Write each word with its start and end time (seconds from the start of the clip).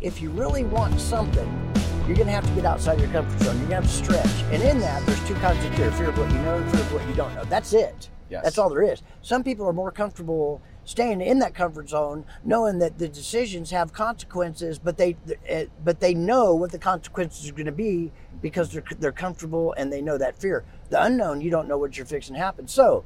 if 0.00 0.22
you 0.22 0.30
really 0.30 0.64
want 0.64 0.98
something, 1.00 1.72
you're 2.06 2.16
going 2.16 2.26
to 2.26 2.32
have 2.32 2.46
to 2.46 2.54
get 2.54 2.64
outside 2.64 2.98
your 2.98 3.10
comfort 3.10 3.38
zone. 3.44 3.58
You're 3.60 3.68
going 3.68 3.82
to 3.82 3.88
have 3.88 3.98
to 3.98 4.04
stretch. 4.04 4.42
And 4.52 4.62
in 4.62 4.80
that, 4.80 5.04
there's 5.06 5.28
two 5.28 5.34
kinds 5.36 5.64
of 5.64 5.74
fear 5.74 5.90
fear 5.92 6.08
of 6.08 6.18
what 6.18 6.30
you 6.30 6.38
know 6.38 6.56
and 6.56 6.70
fear 6.70 6.80
of 6.80 6.92
what 6.92 7.06
you 7.08 7.14
don't 7.14 7.34
know. 7.34 7.44
That's 7.44 7.72
it. 7.72 8.08
Yes. 8.30 8.44
That's 8.44 8.58
all 8.58 8.70
there 8.70 8.82
is. 8.82 9.02
Some 9.22 9.42
people 9.42 9.66
are 9.66 9.72
more 9.72 9.90
comfortable 9.90 10.62
staying 10.84 11.20
in 11.20 11.40
that 11.40 11.54
comfort 11.54 11.88
zone, 11.88 12.24
knowing 12.44 12.78
that 12.78 12.98
the 12.98 13.08
decisions 13.08 13.70
have 13.70 13.92
consequences, 13.92 14.78
but 14.78 14.96
they 14.96 15.16
eh, 15.46 15.66
but 15.84 15.98
they 16.00 16.14
know 16.14 16.54
what 16.54 16.70
the 16.70 16.78
consequences 16.78 17.48
are 17.50 17.52
going 17.52 17.66
to 17.66 17.72
be 17.72 18.12
because 18.40 18.70
they're 18.72 18.84
they're 19.00 19.12
comfortable 19.12 19.74
and 19.76 19.92
they 19.92 20.00
know 20.00 20.16
that 20.16 20.36
fear. 20.40 20.64
The 20.90 21.02
unknown, 21.02 21.40
you 21.40 21.50
don't 21.50 21.66
know 21.68 21.76
what 21.76 21.96
you're 21.96 22.06
fixing 22.06 22.34
to 22.34 22.40
happen. 22.40 22.68
So, 22.68 23.04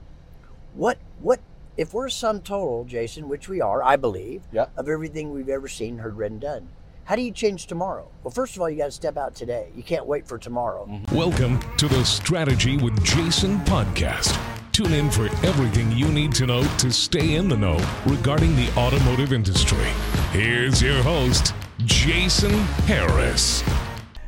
what 0.75 0.99
what 1.21 1.41
if 1.79 1.95
we're 1.95 2.11
sum 2.11 2.41
total, 2.41 2.85
Jason, 2.85 3.29
which 3.29 3.49
we 3.49 3.61
are, 3.63 3.83
I 3.83 3.97
believe, 3.97 4.43
Yeah. 4.53 4.67
of 4.77 4.89
everything 4.89 5.33
we've 5.33 5.49
ever 5.49 5.69
seen, 5.69 5.99
heard, 5.99 6.17
read, 6.19 6.33
and 6.33 6.41
done? 6.41 6.69
How 7.05 7.17
do 7.17 7.23
you 7.23 7.33
change 7.33 7.67
tomorrow? 7.67 8.09
Well, 8.23 8.31
first 8.31 8.57
of 8.57 8.63
all, 8.63 8.71
you 8.71 8.79
got 8.79 8.87
to 8.87 8.91
step 8.91 9.19
out 9.19 9.35
today. 9.35 9.69
You 9.77 9.83
can't 9.83 10.07
wait 10.07 10.27
for 10.27 10.39
tomorrow. 10.39 10.87
Mm-hmm. 10.87 11.15
Welcome 11.15 11.61
to 11.77 11.87
the 11.87 12.03
Strategy 12.03 12.79
with 12.79 13.05
Jason 13.05 13.59
podcast. 13.61 14.41
Tune 14.73 14.95
in 14.95 15.11
for 15.11 15.27
everything 15.47 15.93
you 15.93 16.09
need 16.09 16.33
to 16.37 16.47
know 16.47 16.65
to 16.79 16.91
stay 16.91 17.35
in 17.35 17.47
the 17.47 17.59
know 17.59 17.77
regarding 18.07 18.57
the 18.57 18.73
automotive 18.79 19.35
industry. 19.35 19.85
Here's 20.31 20.81
your 20.81 21.03
host, 21.03 21.55
Jason 21.85 22.53
Harris. 22.87 23.63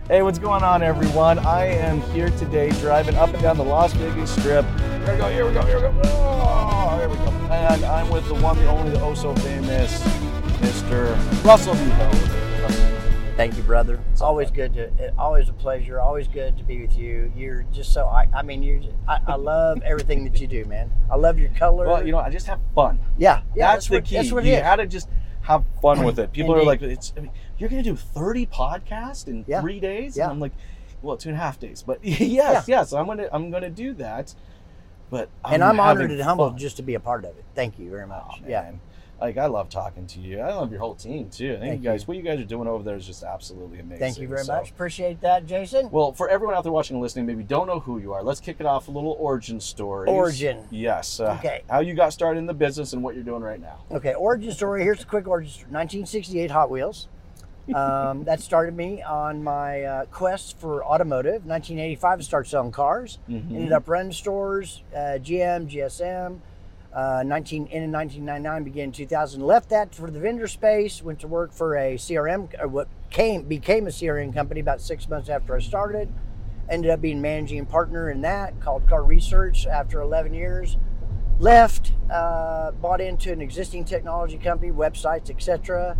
Hey, 0.06 0.20
what's 0.20 0.38
going 0.38 0.62
on, 0.62 0.82
everyone? 0.82 1.38
I 1.38 1.64
am 1.64 2.02
here 2.12 2.28
today 2.28 2.68
driving 2.72 3.16
up 3.16 3.32
and 3.32 3.42
down 3.42 3.56
the 3.56 3.64
Las 3.64 3.94
Vegas 3.94 4.30
Strip. 4.36 4.66
Here 4.66 5.12
we 5.14 5.18
go, 5.18 5.30
here 5.30 5.46
we 5.46 5.54
go, 5.54 5.62
here 5.62 5.76
we 5.76 5.82
go. 5.82 6.00
Oh, 6.04 6.98
here 6.98 7.08
we 7.08 7.16
go. 7.16 7.30
And 7.50 7.82
I'm 7.86 8.10
with 8.10 8.28
the 8.28 8.34
one, 8.34 8.58
the 8.58 8.66
only, 8.66 8.90
the 8.90 9.00
oh 9.00 9.14
so 9.14 9.34
famous 9.36 10.02
Mr. 10.60 11.16
Russell 11.42 11.72
Vivo. 11.74 12.35
Thank 13.36 13.54
you, 13.58 13.62
brother. 13.62 14.00
It's 14.12 14.22
always 14.22 14.50
good 14.50 14.72
to, 14.74 14.84
it, 14.98 15.12
always 15.18 15.50
a 15.50 15.52
pleasure. 15.52 16.00
Always 16.00 16.26
good 16.26 16.56
to 16.56 16.64
be 16.64 16.80
with 16.80 16.96
you. 16.96 17.30
You're 17.36 17.66
just 17.70 17.92
so, 17.92 18.06
I, 18.06 18.26
I 18.34 18.40
mean, 18.40 18.62
you're, 18.62 18.78
just, 18.78 18.94
I, 19.06 19.20
I 19.26 19.34
love 19.34 19.82
everything 19.82 20.24
that 20.24 20.40
you 20.40 20.46
do, 20.46 20.64
man. 20.64 20.90
I 21.10 21.16
love 21.16 21.38
your 21.38 21.50
color. 21.50 21.86
Well, 21.86 22.04
you 22.06 22.12
know, 22.12 22.18
I 22.18 22.30
just 22.30 22.46
have 22.46 22.60
fun. 22.74 22.98
yeah, 23.18 23.42
yeah. 23.54 23.72
that's, 23.72 23.88
the 23.88 23.96
what, 23.96 24.06
key. 24.06 24.14
That's 24.16 24.32
what 24.32 24.44
you 24.44 24.54
it 24.54 24.56
is. 24.58 24.62
had 24.62 24.76
to 24.76 24.86
just 24.86 25.10
have 25.42 25.64
fun 25.82 26.02
with 26.02 26.18
it. 26.18 26.32
People 26.32 26.54
are 26.54 26.64
like, 26.64 26.80
"It's 26.80 27.12
I 27.14 27.20
mean, 27.20 27.30
you're 27.58 27.68
going 27.68 27.82
to 27.82 27.90
do 27.90 27.94
30 27.94 28.46
podcasts 28.46 29.26
in 29.28 29.44
Yeah. 29.46 29.60
three 29.60 29.80
days?" 29.80 30.16
Yeah. 30.16 30.24
And 30.24 30.32
I'm 30.32 30.40
like, 30.40 30.52
"Well, 31.02 31.18
two 31.18 31.28
and 31.28 31.36
a 31.36 31.40
half 31.40 31.60
days." 31.60 31.82
But 31.86 31.98
yes, 32.04 32.66
yes, 32.68 32.94
I'm 32.94 33.06
gonna 33.06 33.28
I'm 33.30 33.50
gonna 33.50 33.68
do 33.70 33.92
that. 33.94 34.34
But 35.10 35.28
and 35.44 35.62
I'm 35.62 35.78
honored 35.78 36.10
and 36.10 36.20
humbled 36.22 36.52
fun. 36.52 36.58
just 36.58 36.78
to 36.78 36.82
be 36.82 36.94
a 36.94 37.00
part 37.00 37.24
of 37.26 37.36
it. 37.36 37.44
Thank 37.54 37.78
you 37.78 37.90
very 37.90 38.06
much. 38.06 38.24
Oh, 38.28 38.48
yeah. 38.48 38.72
Like 39.20 39.38
I 39.38 39.46
love 39.46 39.70
talking 39.70 40.06
to 40.08 40.20
you. 40.20 40.40
I 40.40 40.52
love 40.52 40.70
your 40.70 40.80
whole 40.80 40.94
team 40.94 41.30
too. 41.30 41.46
I 41.46 41.50
think 41.52 41.60
Thank 41.62 41.82
you 41.84 41.90
guys, 41.90 42.02
you. 42.02 42.06
what 42.06 42.16
you 42.18 42.22
guys 42.22 42.38
are 42.38 42.44
doing 42.44 42.68
over 42.68 42.82
there 42.82 42.96
is 42.96 43.06
just 43.06 43.22
absolutely 43.22 43.78
amazing. 43.78 43.98
Thank 43.98 44.18
you 44.18 44.28
very 44.28 44.44
So- 44.44 44.52
much. 44.54 44.70
Appreciate 44.70 45.20
that, 45.22 45.46
Jason. 45.46 45.88
Well, 45.90 46.12
for 46.12 46.28
everyone 46.28 46.54
out 46.54 46.64
there 46.64 46.72
watching 46.72 46.96
and 46.96 47.02
listening, 47.02 47.24
maybe 47.24 47.42
don't 47.42 47.66
know 47.66 47.80
who 47.80 47.98
you 47.98 48.12
are. 48.12 48.22
Let's 48.22 48.40
kick 48.40 48.56
it 48.60 48.66
off 48.66 48.88
a 48.88 48.90
little 48.90 49.16
origin 49.18 49.58
story. 49.58 50.08
Origin. 50.10 50.64
Yes. 50.70 51.18
Uh, 51.18 51.36
Okay. 51.38 51.62
How 51.70 51.80
you 51.80 51.94
got 51.94 52.12
started 52.12 52.38
in 52.40 52.46
the 52.46 52.54
business 52.54 52.92
and 52.92 53.02
what 53.02 53.14
you're 53.14 53.24
doing 53.24 53.42
right 53.42 53.60
now. 53.60 53.78
Okay, 53.90 54.12
origin 54.14 54.52
story. 54.52 54.82
Here's 54.82 55.02
a 55.02 55.06
quick 55.06 55.26
origin 55.26 55.50
story. 55.50 55.70
1968 55.72 56.50
Hot 56.50 56.70
Wheels. 56.70 57.08
Um, 57.74 58.22
that 58.24 58.40
started 58.40 58.76
me 58.76 59.02
on 59.02 59.42
my 59.42 59.82
uh, 59.82 60.04
quest 60.06 60.56
for 60.58 60.84
automotive. 60.84 61.44
1985, 61.46 62.18
I 62.18 62.22
started 62.22 62.48
selling 62.48 62.70
cars. 62.70 63.18
Mhm. 63.28 63.50
Ended 63.56 63.72
up 63.72 63.88
running 63.88 64.12
stores, 64.12 64.82
uh, 64.94 65.18
GM, 65.18 65.66
GSM. 65.66 66.38
Uh, 66.96 67.22
19 67.26 67.66
in 67.66 67.92
1999, 67.92 68.64
began 68.64 68.84
in 68.84 68.92
2000. 68.92 69.42
Left 69.42 69.68
that 69.68 69.94
for 69.94 70.10
the 70.10 70.18
vendor 70.18 70.48
space. 70.48 71.02
Went 71.02 71.20
to 71.20 71.28
work 71.28 71.52
for 71.52 71.76
a 71.76 71.96
CRM, 71.96 72.48
or 72.58 72.68
what 72.68 72.88
came 73.10 73.42
became 73.42 73.86
a 73.86 73.90
CRM 73.90 74.32
company 74.32 74.60
about 74.60 74.80
six 74.80 75.06
months 75.06 75.28
after 75.28 75.54
I 75.54 75.60
started. 75.60 76.10
Ended 76.70 76.90
up 76.90 77.02
being 77.02 77.20
managing 77.20 77.66
partner 77.66 78.10
in 78.10 78.22
that 78.22 78.58
called 78.60 78.88
Car 78.88 79.04
Research 79.04 79.66
after 79.66 80.00
11 80.00 80.32
years 80.32 80.78
left, 81.38 81.92
uh, 82.10 82.70
bought 82.72 83.00
into 83.00 83.32
an 83.32 83.40
existing 83.40 83.84
technology 83.84 84.38
company, 84.38 84.72
websites, 84.72 85.28
etc., 85.30 85.96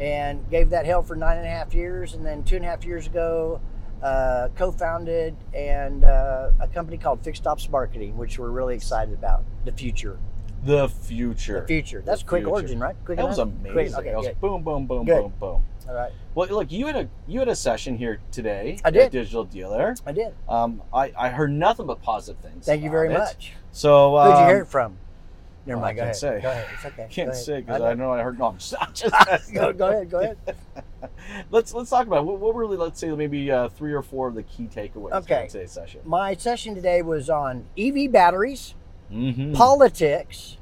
and 0.00 0.48
gave 0.50 0.70
that 0.70 0.86
hell 0.86 1.02
for 1.02 1.14
nine 1.14 1.38
and 1.38 1.46
a 1.46 1.50
half 1.50 1.72
years. 1.74 2.14
And 2.14 2.26
then 2.26 2.42
two 2.42 2.56
and 2.56 2.64
a 2.64 2.68
half 2.68 2.84
years 2.84 3.06
ago, 3.06 3.60
uh, 4.02 4.48
co-founded 4.56 5.36
and 5.54 6.02
uh, 6.02 6.50
a 6.58 6.66
company 6.66 6.98
called 6.98 7.22
Fixed 7.22 7.46
Ops 7.46 7.68
Marketing, 7.68 8.16
which 8.16 8.38
we're 8.38 8.50
really 8.50 8.74
excited 8.74 9.14
about 9.14 9.44
the 9.64 9.72
future. 9.72 10.18
The 10.64 10.88
future. 10.88 11.60
The 11.62 11.66
future. 11.66 11.98
The 12.00 12.06
That's 12.06 12.22
quick 12.22 12.42
future. 12.42 12.50
origin, 12.54 12.78
right? 12.78 12.94
Quick 13.04 13.18
That 13.18 13.26
was 13.26 13.38
amazing. 13.38 13.72
Quick, 13.72 13.94
Okay, 13.94 14.08
that 14.10 14.16
was 14.16 14.26
good. 14.28 14.40
boom, 14.40 14.62
boom, 14.62 14.86
boom, 14.86 15.04
Good. 15.04 15.20
boom, 15.22 15.32
boom. 15.40 15.64
All 15.88 15.94
right. 15.94 16.12
Well, 16.34 16.48
look, 16.48 16.70
you 16.70 16.86
had 16.86 16.96
a 16.96 17.08
you 17.26 17.40
had 17.40 17.48
a 17.48 17.56
session 17.56 17.96
here 17.96 18.20
today. 18.30 18.78
I 18.84 18.90
did. 18.90 19.10
Digital 19.10 19.44
Dealer. 19.44 19.96
I 20.06 20.12
did. 20.12 20.34
Um, 20.48 20.82
I, 20.94 21.12
I 21.18 21.28
heard 21.30 21.50
nothing 21.50 21.86
but 21.86 22.00
positive 22.02 22.40
things. 22.40 22.64
Thank 22.64 22.84
you 22.84 22.90
very 22.90 23.12
it. 23.12 23.18
much. 23.18 23.52
So, 23.72 24.16
Who'd 24.16 24.28
you 24.28 24.36
um, 24.36 24.48
hear 24.48 24.58
it 24.62 24.66
from? 24.66 24.96
Never 25.66 25.78
oh, 25.78 25.82
mind. 25.82 25.90
I 25.90 25.94
Go 25.94 26.00
can't 26.12 26.22
ahead. 26.22 26.36
say. 26.36 26.40
Go 26.40 26.50
ahead. 26.50 26.66
It's 26.74 26.84
okay. 26.84 27.06
Can't 27.10 27.14
Go 27.28 27.32
ahead. 27.32 27.44
say 27.44 27.60
because 27.60 27.80
know. 27.80 27.86
I 27.86 27.94
know 27.94 28.12
I 28.12 28.22
heard. 28.22 28.38
No, 28.38 28.46
I'm 28.46 28.58
just. 28.58 28.74
I'm 28.80 28.94
just 28.94 29.52
go, 29.52 29.72
go 29.72 29.88
ahead. 29.88 30.10
Go 30.10 30.20
ahead. 30.20 30.36
let's 31.50 31.74
let's 31.74 31.90
talk 31.90 32.06
about 32.06 32.24
what, 32.24 32.38
what 32.38 32.54
really 32.54 32.76
let's 32.76 33.00
say 33.00 33.10
maybe 33.10 33.50
uh, 33.50 33.68
three 33.68 33.92
or 33.92 34.02
four 34.02 34.28
of 34.28 34.34
the 34.34 34.42
key 34.44 34.68
takeaways 34.72 35.12
Okay. 35.12 35.42
from 35.42 35.48
today's 35.48 35.72
session. 35.72 36.00
My 36.04 36.34
session 36.34 36.74
today 36.76 37.02
was 37.02 37.28
on 37.28 37.66
EV 37.76 38.10
batteries. 38.12 38.74
Mm-hmm. 39.12 39.52
politics, 39.54 40.56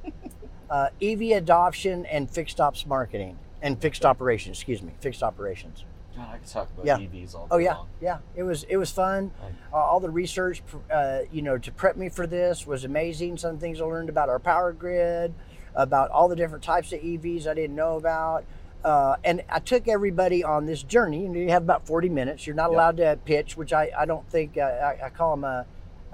uh, 0.69 0.89
EV 1.01 1.23
adoption, 1.37 2.05
and 2.07 2.29
fixed 2.31 2.61
ops 2.61 2.85
marketing 2.87 3.39
and 3.63 3.81
fixed 3.81 4.05
operations. 4.05 4.59
Excuse 4.59 4.83
me, 4.83 4.93
fixed 5.01 5.23
operations. 5.23 5.85
God, 6.17 6.27
I 6.33 6.39
could 6.39 6.47
talk 6.49 6.69
about 6.75 6.85
Yeah. 6.87 6.97
EVs 6.99 7.35
all 7.35 7.43
day 7.45 7.49
Oh 7.53 7.59
yeah, 7.59 7.75
long. 7.77 7.87
yeah. 8.01 8.19
It 8.35 8.43
was 8.43 8.65
it 8.65 8.77
was 8.77 8.91
fun. 8.91 9.31
Uh, 9.73 9.77
all 9.77 10.01
the 10.01 10.11
research, 10.11 10.63
uh, 10.93 11.21
you 11.31 11.43
know, 11.43 11.57
to 11.59 11.71
prep 11.71 11.97
me 11.97 12.09
for 12.09 12.27
this 12.27 12.67
was 12.67 12.85
amazing. 12.85 13.37
Some 13.39 13.59
things 13.59 13.81
I 13.81 13.85
learned 13.85 14.09
about 14.09 14.29
our 14.29 14.41
power 14.41 14.73
grid, 14.73 15.33
about 15.75 16.11
all 16.11 16.29
the 16.29 16.35
different 16.37 16.65
types 16.65 16.93
of 16.93 17.01
EVs 17.01 17.47
I 17.47 17.55
didn't 17.55 17.77
know 17.77 17.97
about. 17.97 18.45
Uh, 18.83 19.17
and 19.23 19.43
I 19.49 19.59
took 19.61 19.87
everybody 19.89 20.43
on 20.43 20.65
this 20.67 20.83
journey. 20.83 21.27
And 21.27 21.35
you 21.37 21.51
have 21.51 21.63
about 21.63 21.87
40 21.87 22.09
minutes. 22.09 22.47
You're 22.47 22.57
not 22.57 22.71
Yeah. 22.71 22.77
allowed 22.79 22.97
to 22.97 23.19
pitch, 23.25 23.57
which 23.57 23.73
I, 23.73 23.91
I 23.97 24.05
don't 24.07 24.29
think 24.31 24.57
uh, 24.59 24.63
I, 24.63 25.07
I 25.07 25.11
call 25.11 25.37
them. 25.37 25.45
Uh, 25.45 25.65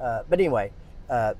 uh, 0.02 0.22
but 0.28 0.38
anyway, 0.40 0.72
uh, 1.08 1.34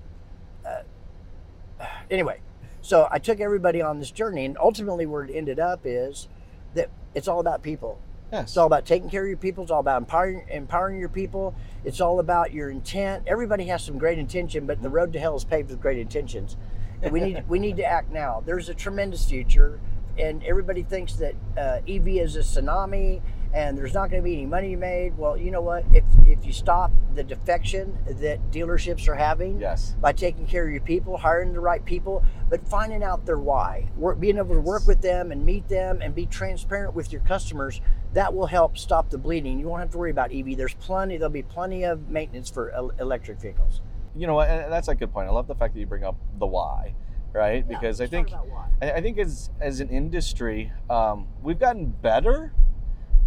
anyway, 2.11 2.41
so 2.83 3.09
I 3.11 3.19
took 3.19 3.41
everybody 3.41 3.83
on 3.83 3.99
this 3.99 4.11
journey, 4.11 4.45
and 4.45 4.57
ultimately 4.59 5.07
where 5.07 5.25
it 5.25 5.31
ended 5.35 5.59
up 5.59 5.81
is 5.85 6.29
that 6.75 6.91
it's 7.15 7.29
all 7.29 7.41
about 7.41 7.63
people. 7.63 8.01
Yes. 8.33 8.45
It's 8.45 8.57
all 8.57 8.67
about 8.67 8.85
taking 8.85 9.09
care 9.09 9.23
of 9.23 9.29
your 9.29 9.37
people. 9.37 9.63
It's 9.63 9.71
all 9.71 9.81
about 9.81 10.03
empowering, 10.03 10.47
empowering 10.51 10.99
your 10.99 11.09
people. 11.09 11.55
It's 11.85 12.01
all 12.01 12.19
about 12.19 12.53
your 12.53 12.71
intent. 12.71 13.25
Everybody 13.27 13.65
has 13.67 13.85
some 13.85 13.99
great 13.99 14.19
intention, 14.19 14.67
but 14.67 14.83
the 14.83 14.89
road 14.89 15.13
to 15.13 15.21
hell 15.21 15.37
is 15.37 15.45
paved 15.45 15.71
with 15.71 15.81
great 15.81 15.99
intentions. 15.99 16.57
And 17.03 17.13
we 17.13 17.21
need 17.21 17.45
we 17.49 17.59
need 17.59 17.77
to 17.77 17.85
act 17.85 18.11
now. 18.11 18.43
There's 18.45 18.69
a 18.69 18.75
tremendous 18.75 19.29
future, 19.29 19.79
and 20.19 20.43
everybody 20.45 20.83
thinks 20.83 21.15
that 21.15 21.35
uh, 21.57 21.81
EV 21.89 22.09
is 22.09 22.37
a 22.37 22.41
tsunami 22.41 23.21
and 23.57 23.77
there's 23.77 23.95
not 23.95 24.11
going 24.11 24.23
to 24.23 24.25
be 24.25 24.35
any 24.35 24.45
money 24.45 24.77
made. 24.77 25.17
Well, 25.17 25.39
you 25.39 25.51
know 25.51 25.63
what? 25.63 25.83
If 25.95 26.05
if 26.27 26.45
you 26.45 26.53
stop 26.53 26.93
the 27.15 27.25
defection 27.25 27.97
that 28.07 28.51
dealerships 28.51 29.09
are 29.09 29.15
having, 29.15 29.59
yes. 29.59 29.97
by 29.99 30.13
taking 30.13 30.47
care 30.47 30.67
of 30.67 30.71
your 30.71 30.83
people, 30.83 31.17
hiring 31.17 31.55
the 31.55 31.61
right 31.61 31.83
people, 31.83 32.23
but 32.51 32.69
finding 32.69 33.03
out 33.03 33.25
their 33.25 33.39
why, 33.39 33.89
work, 33.97 34.21
being 34.21 34.37
able 34.37 34.55
to 34.55 34.61
work 34.61 34.87
with 34.87 35.01
them 35.01 35.33
and 35.33 35.45
meet 35.45 35.67
them 35.69 36.03
and 36.03 36.15
be 36.15 36.27
transparent 36.27 36.95
with 36.95 37.11
your 37.11 37.23
customers, 37.23 37.81
that 38.13 38.35
will 38.35 38.47
help 38.47 38.77
stop 38.77 39.09
the 39.09 39.17
bleeding. 39.17 39.59
You 39.59 39.69
won't 39.69 39.81
have 39.81 39.91
to 39.93 39.99
worry 39.99 40.11
about 40.11 40.35
EV. 40.35 40.55
There's 40.55 40.75
plenty, 40.75 41.17
there'll 41.17 41.31
be 41.31 41.43
plenty 41.43 41.85
of 41.85 42.11
maintenance 42.11 42.51
for 42.51 42.71
electric 43.01 43.41
vehicles. 43.41 43.81
You 44.15 44.27
know? 44.27 44.39
And 44.43 44.71
that's 44.71 44.89
a 44.89 44.95
good 44.95 45.13
point. 45.15 45.29
I 45.29 45.33
love 45.33 45.47
the 45.47 45.55
fact 45.55 45.73
that 45.73 45.81
you 45.81 45.87
bring 45.87 46.05
up 46.05 46.17
the 46.39 46.47
why, 46.47 46.95
right? 47.33 47.65
Yeah, 47.67 47.79
because 47.79 48.03
I 48.03 48.07
think 48.07 48.29
talk 48.29 48.45
about 48.45 48.53
why. 48.53 48.69
I 48.83 48.93
I 48.93 49.01
think 49.01 49.17
as 49.17 49.49
as 49.61 49.81
an 49.81 49.89
industry, 49.89 50.73
um, 50.91 51.27
we've 51.43 51.59
gotten 51.59 51.87
better 51.87 52.53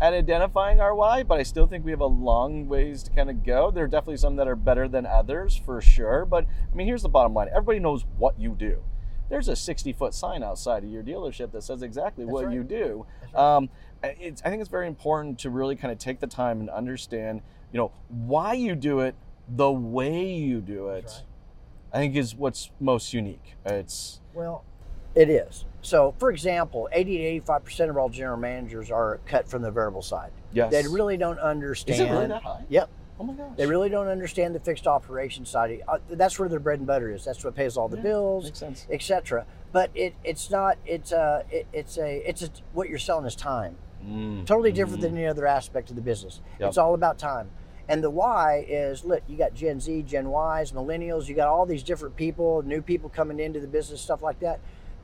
at 0.01 0.13
identifying 0.13 0.79
our 0.79 0.95
why, 0.95 1.23
but 1.23 1.39
I 1.39 1.43
still 1.43 1.67
think 1.67 1.83
we 1.83 1.91
have 1.91 1.99
a 1.99 2.05
long 2.05 2.67
ways 2.67 3.03
to 3.03 3.11
kind 3.11 3.29
of 3.29 3.43
go. 3.43 3.71
There 3.71 3.83
are 3.83 3.87
definitely 3.87 4.17
some 4.17 4.37
that 4.37 4.47
are 4.47 4.55
better 4.55 4.87
than 4.87 5.05
others 5.05 5.55
for 5.57 5.81
sure. 5.81 6.25
But 6.25 6.45
I 6.71 6.75
mean, 6.75 6.87
here's 6.87 7.03
the 7.03 7.09
bottom 7.09 7.33
line: 7.33 7.47
everybody 7.49 7.79
knows 7.79 8.05
what 8.17 8.39
you 8.39 8.55
do. 8.57 8.83
There's 9.29 9.47
a 9.47 9.55
60 9.55 9.93
foot 9.93 10.13
sign 10.13 10.41
outside 10.41 10.83
of 10.83 10.89
your 10.89 11.03
dealership 11.03 11.51
that 11.51 11.63
says 11.63 11.83
exactly 11.83 12.25
That's 12.25 12.33
what 12.33 12.45
right. 12.45 12.55
you 12.55 12.63
do. 12.63 13.05
Right. 13.33 13.57
Um, 13.57 13.69
it's, 14.01 14.41
I 14.43 14.49
think 14.49 14.61
it's 14.61 14.69
very 14.69 14.87
important 14.87 15.39
to 15.39 15.49
really 15.49 15.75
kind 15.75 15.91
of 15.91 15.99
take 15.99 16.19
the 16.19 16.27
time 16.27 16.59
and 16.61 16.69
understand, 16.69 17.41
you 17.71 17.77
know, 17.77 17.91
why 18.07 18.53
you 18.53 18.75
do 18.75 19.01
it, 19.01 19.15
the 19.47 19.71
way 19.71 20.33
you 20.33 20.61
do 20.61 20.89
it. 20.89 21.05
Right. 21.05 21.23
I 21.93 21.97
think 21.97 22.15
is 22.15 22.35
what's 22.35 22.71
most 22.79 23.13
unique. 23.13 23.55
It's 23.65 24.21
Well, 24.33 24.63
it 25.15 25.29
is. 25.29 25.65
So, 25.81 26.13
for 26.19 26.29
example, 26.31 26.89
80 26.91 27.39
to 27.39 27.41
85% 27.51 27.89
of 27.89 27.97
all 27.97 28.09
general 28.09 28.37
managers 28.37 28.91
are 28.91 29.19
cut 29.25 29.47
from 29.49 29.61
the 29.61 29.71
variable 29.71 30.01
side. 30.01 30.31
yes. 30.51 30.71
They 30.71 30.83
really 30.87 31.15
don't 31.17 31.39
understand. 31.39 32.01
Is 32.01 32.07
it 32.07 32.11
really 32.11 32.27
that 32.27 32.43
high? 32.43 32.65
Yep. 32.69 32.89
Oh 33.21 33.23
my 33.23 33.33
gosh. 33.33 33.51
They 33.57 33.65
really 33.65 33.89
don't 33.89 34.07
understand 34.07 34.55
the 34.55 34.59
fixed 34.59 34.87
operation 34.87 35.45
side. 35.45 35.81
Uh, 35.87 35.97
That's 36.09 36.39
where 36.39 36.47
their 36.47 36.59
bread 36.59 36.79
and 36.79 36.87
butter 36.87 37.11
is. 37.13 37.25
That's 37.25 37.43
what 37.43 37.53
pays 37.55 37.75
all 37.75 37.87
the 37.89 37.97
Yeah, 37.97 38.03
bills, 38.03 38.43
makes 38.45 38.59
sense. 38.59 38.87
etc. 38.89 39.45
But 39.71 39.89
it, 39.93 40.15
it's 40.23 40.49
not. 40.49 40.77
It's 40.85 41.11
uh, 41.11 41.43
it, 41.51 41.67
it's 41.73 41.97
a 41.97 42.27
it's 42.29 42.43
a, 42.43 42.49
what 42.73 42.87
you're 42.89 42.97
selling 42.97 43.25
is 43.25 43.35
time. 43.35 43.75
Mm. 44.05 44.45
Totally 44.45 44.71
different 44.71 45.01
than 45.01 45.17
any 45.17 45.27
other 45.27 45.45
aspect 45.45 45.89
of 45.89 45.97
the 45.97 46.01
business. 46.01 46.39
Yep. 46.59 46.69
It's 46.69 46.77
all 46.77 46.93
about 46.93 47.17
time. 47.19 47.49
And 47.89 48.01
the 48.03 48.09
why 48.09 48.65
is 48.69 49.03
look, 49.03 49.23
you 49.27 49.35
got 49.37 49.53
Gen 49.53 49.79
Z, 49.81 50.03
Gen 50.03 50.25
Ys, 50.27 50.71
millennials, 50.71 51.27
you 51.27 51.35
got 51.35 51.47
all 51.49 51.65
these 51.65 51.83
different 51.83 52.15
people, 52.15 52.61
new 52.61 52.81
people 52.81 53.09
coming 53.09 53.39
into 53.39 53.59
the 53.59 53.67
business, 53.67 53.99
stuff 53.99 54.21
like 54.21 54.39
that. 54.39 54.59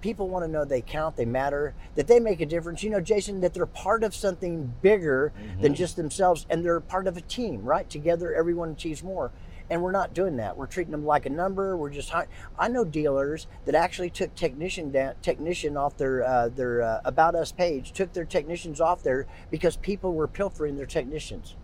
People 0.05 0.29
want 0.29 0.45
to 0.45 0.51
know 0.51 0.63
they 0.65 0.81
count, 0.81 1.15
they 1.15 1.25
matter, 1.25 1.73
that 1.95 2.05
they 2.05 2.19
make 2.19 2.39
a 2.39 2.45
difference. 2.45 2.83
You 2.83 2.91
know, 2.91 3.01
Jason, 3.01 3.41
that 3.41 3.55
they're 3.55 3.65
part 3.65 4.03
of 4.03 4.13
something 4.13 4.71
bigger 4.83 5.33
than 5.59 5.73
just 5.73 5.95
themselves 5.95 6.45
and 6.47 6.63
they're 6.63 6.79
part 6.79 7.07
of 7.07 7.17
a 7.17 7.21
team, 7.21 7.63
right? 7.63 7.89
Together, 7.89 8.31
everyone 8.31 8.69
achieves 8.73 9.01
more. 9.01 9.31
And 9.67 9.81
we're 9.81 9.91
not 9.91 10.13
doing 10.13 10.37
that. 10.37 10.57
We're 10.57 10.67
treating 10.67 10.91
them 10.91 11.07
like 11.07 11.25
a 11.25 11.31
number. 11.31 11.75
We're 11.75 11.89
just. 11.89 12.11
hi- 12.11 12.27
I 12.59 12.67
know 12.67 12.85
dealers 12.85 13.47
that 13.65 13.73
actually 13.73 14.11
took 14.11 14.35
technician 14.35 14.91
down, 14.91 15.15
technician 15.23 15.75
off 15.75 15.97
their 15.97 16.23
uh, 16.23 16.49
their 16.49 16.83
uh, 16.83 17.01
about 17.03 17.33
us 17.33 17.51
page, 17.51 17.91
took 17.91 18.13
their 18.13 18.25
technicians 18.25 18.79
off 18.79 19.01
there 19.01 19.25
because 19.49 19.75
people 19.75 20.13
were 20.13 20.27
pilfering 20.27 20.75
their 20.77 20.85
technicians. 20.85 21.55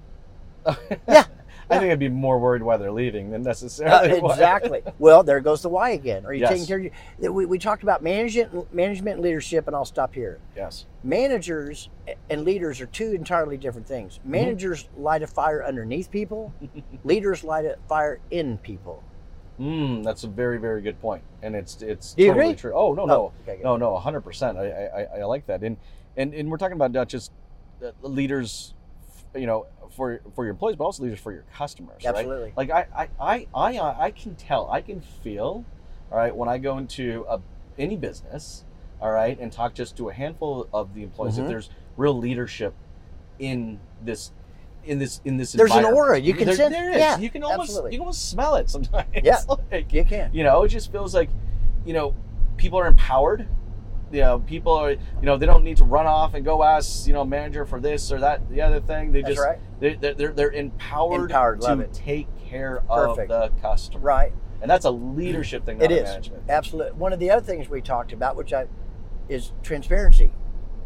yeah, 1.07 1.25
I 1.71 1.79
think 1.79 1.91
I'd 1.91 1.99
be 1.99 2.09
more 2.09 2.37
worried 2.39 2.61
why 2.61 2.77
they're 2.77 2.91
leaving 2.91 3.31
than 3.31 3.41
uh, 3.41 3.45
necessarily 3.45 4.19
why- 4.21 4.31
exactly. 4.33 4.81
well, 4.99 5.23
there 5.23 5.39
goes 5.39 5.61
the 5.61 5.69
why 5.69 5.91
again. 5.91 6.25
Are 6.25 6.33
you 6.33 6.41
Yes. 6.41 6.49
taking 6.49 6.65
care 6.67 6.77
of 6.77 6.83
you? 7.19 7.31
We, 7.33 7.45
we 7.45 7.57
talked 7.59 7.83
about 7.83 8.03
management, 8.03 8.73
management, 8.73 9.15
and 9.15 9.23
leadership, 9.23 9.67
and 9.67 9.75
I'll 9.75 9.85
stop 9.85 10.13
here. 10.13 10.39
yes. 10.55 10.85
Managers 11.03 11.89
and 12.29 12.43
leaders 12.43 12.79
are 12.81 12.85
two 12.87 13.11
entirely 13.13 13.57
different 13.57 13.87
things. 13.87 14.19
Mm-hmm. 14.19 14.31
Managers 14.31 14.89
light 14.97 15.21
a 15.23 15.27
fire 15.27 15.63
underneath 15.65 16.11
people. 16.11 16.53
leaders 17.03 17.43
light 17.43 17.65
a 17.65 17.77
fire 17.87 18.19
in 18.29 18.57
people. 18.59 19.03
Mm, 19.59 20.03
that's 20.03 20.23
a 20.23 20.27
very, 20.27 20.57
very 20.57 20.81
good 20.81 20.99
point, 21.01 21.23
and 21.43 21.55
it's 21.55 21.81
it's 21.83 22.13
Do 22.15 22.27
totally 22.27 22.55
true. 22.55 22.73
Oh 22.73 22.93
no, 22.93 23.03
Oh, 23.03 23.05
no, 23.05 23.33
okay, 23.47 23.61
no, 23.63 23.77
no, 23.77 23.95
hundred 23.97 24.21
percent. 24.21 24.57
I, 24.57 24.87
I, 24.87 25.19
I 25.19 25.23
like 25.25 25.45
that, 25.47 25.61
and 25.61 25.77
and 26.17 26.33
and 26.33 26.49
we're 26.49 26.57
talking 26.57 26.75
about 26.75 26.91
not 26.91 27.07
just 27.09 27.31
uh, 27.85 27.91
leaders, 28.01 28.73
you 29.35 29.47
know, 29.47 29.67
for 29.95 30.21
for 30.35 30.43
your 30.45 30.51
employees, 30.51 30.75
but 30.77 30.85
also 30.85 31.03
leaders 31.03 31.19
for 31.19 31.31
your 31.31 31.43
customers. 31.53 32.03
right? 32.05 32.15
Absolutely. 32.15 32.53
Like 32.55 32.69
I, 32.71 32.85
I, 32.95 33.07
I, 33.19 33.47
I, 33.77 34.05
I 34.05 34.11
can 34.11 34.35
tell, 34.35 34.69
I 34.69 34.81
can 34.81 35.01
feel, 35.01 35.65
all 36.11 36.17
right, 36.17 36.35
when 36.35 36.49
I 36.49 36.57
go 36.57 36.77
into 36.77 37.25
a 37.29 37.39
any 37.77 37.95
business, 37.97 38.63
all 39.01 39.11
right, 39.11 39.37
and 39.39 39.51
talk 39.51 39.73
just 39.73 39.95
to 39.97 40.09
a 40.09 40.13
handful 40.13 40.67
of 40.73 40.93
the 40.93 41.03
employees, 41.03 41.37
Mhm. 41.37 41.43
if 41.43 41.47
there's 41.47 41.69
real 41.97 42.17
leadership 42.17 42.73
in 43.39 43.79
this. 44.03 44.31
In 44.83 44.97
this, 44.97 45.21
in 45.25 45.37
this, 45.37 45.51
There's 45.51 45.69
an 45.75 45.85
aura. 45.85 46.17
You 46.19 46.33
can 46.33 46.47
There- 46.47 46.55
sense- 46.55 46.73
there 46.73 46.89
is. 46.89 46.97
yeah, 46.97 47.15
you 47.19 47.29
can 47.29 47.43
almost, 47.43 47.69
absolutely. 47.69 47.91
you 47.91 47.97
can 47.99 48.01
almost 48.01 48.29
smell 48.31 48.55
it 48.55 48.67
sometimes. 48.67 49.05
Yeah. 49.23 49.37
like, 49.71 49.93
You 49.93 50.03
can. 50.03 50.31
you 50.33 50.43
know, 50.43 50.63
it 50.63 50.69
just 50.69 50.91
feels 50.91 51.13
like, 51.13 51.29
you 51.85 51.93
know, 51.93 52.15
people 52.57 52.79
are 52.79 52.87
empowered. 52.87 53.47
You 54.11 54.21
know, 54.21 54.39
people 54.39 54.73
are, 54.73 54.91
you 54.91 54.97
know, 55.21 55.37
they 55.37 55.45
don't 55.45 55.63
need 55.63 55.77
to 55.77 55.85
run 55.85 56.05
off 56.05 56.33
and 56.33 56.43
go 56.43 56.63
ask, 56.63 57.07
you 57.07 57.13
know, 57.13 57.23
manager 57.23 57.65
for 57.65 57.79
this 57.79 58.11
or 58.11 58.19
that, 58.19 58.49
the 58.49 58.61
other 58.61 58.79
thing. 58.81 59.11
They 59.11 59.21
That's 59.21 59.35
just, 59.35 59.45
right. 59.45 59.59
they, 59.79 59.93
they're, 59.95 60.13
they're, 60.13 60.33
they're 60.33 60.51
empowered, 60.51 61.31
Empowered, 61.31 61.61
to 61.61 61.87
take 61.93 62.27
care 62.37 62.83
of 62.89 63.15
the 63.17 63.51
customer. 63.61 64.01
Right. 64.01 64.33
And 64.61 64.69
that's 64.69 64.85
a 64.85 64.91
leadership 64.91 65.65
thing, 65.65 65.81
It 65.81 65.91
a 65.91 66.03
management. 66.03 66.43
absolutely 66.49 66.91
one 66.93 67.13
of 67.13 67.19
the 67.19 67.31
other 67.31 67.43
things 67.45 67.67
we 67.69 67.81
talked 67.81 68.13
about, 68.13 68.35
which 68.35 68.53
I 68.53 68.67
is 69.27 69.53
transparency. 69.63 70.31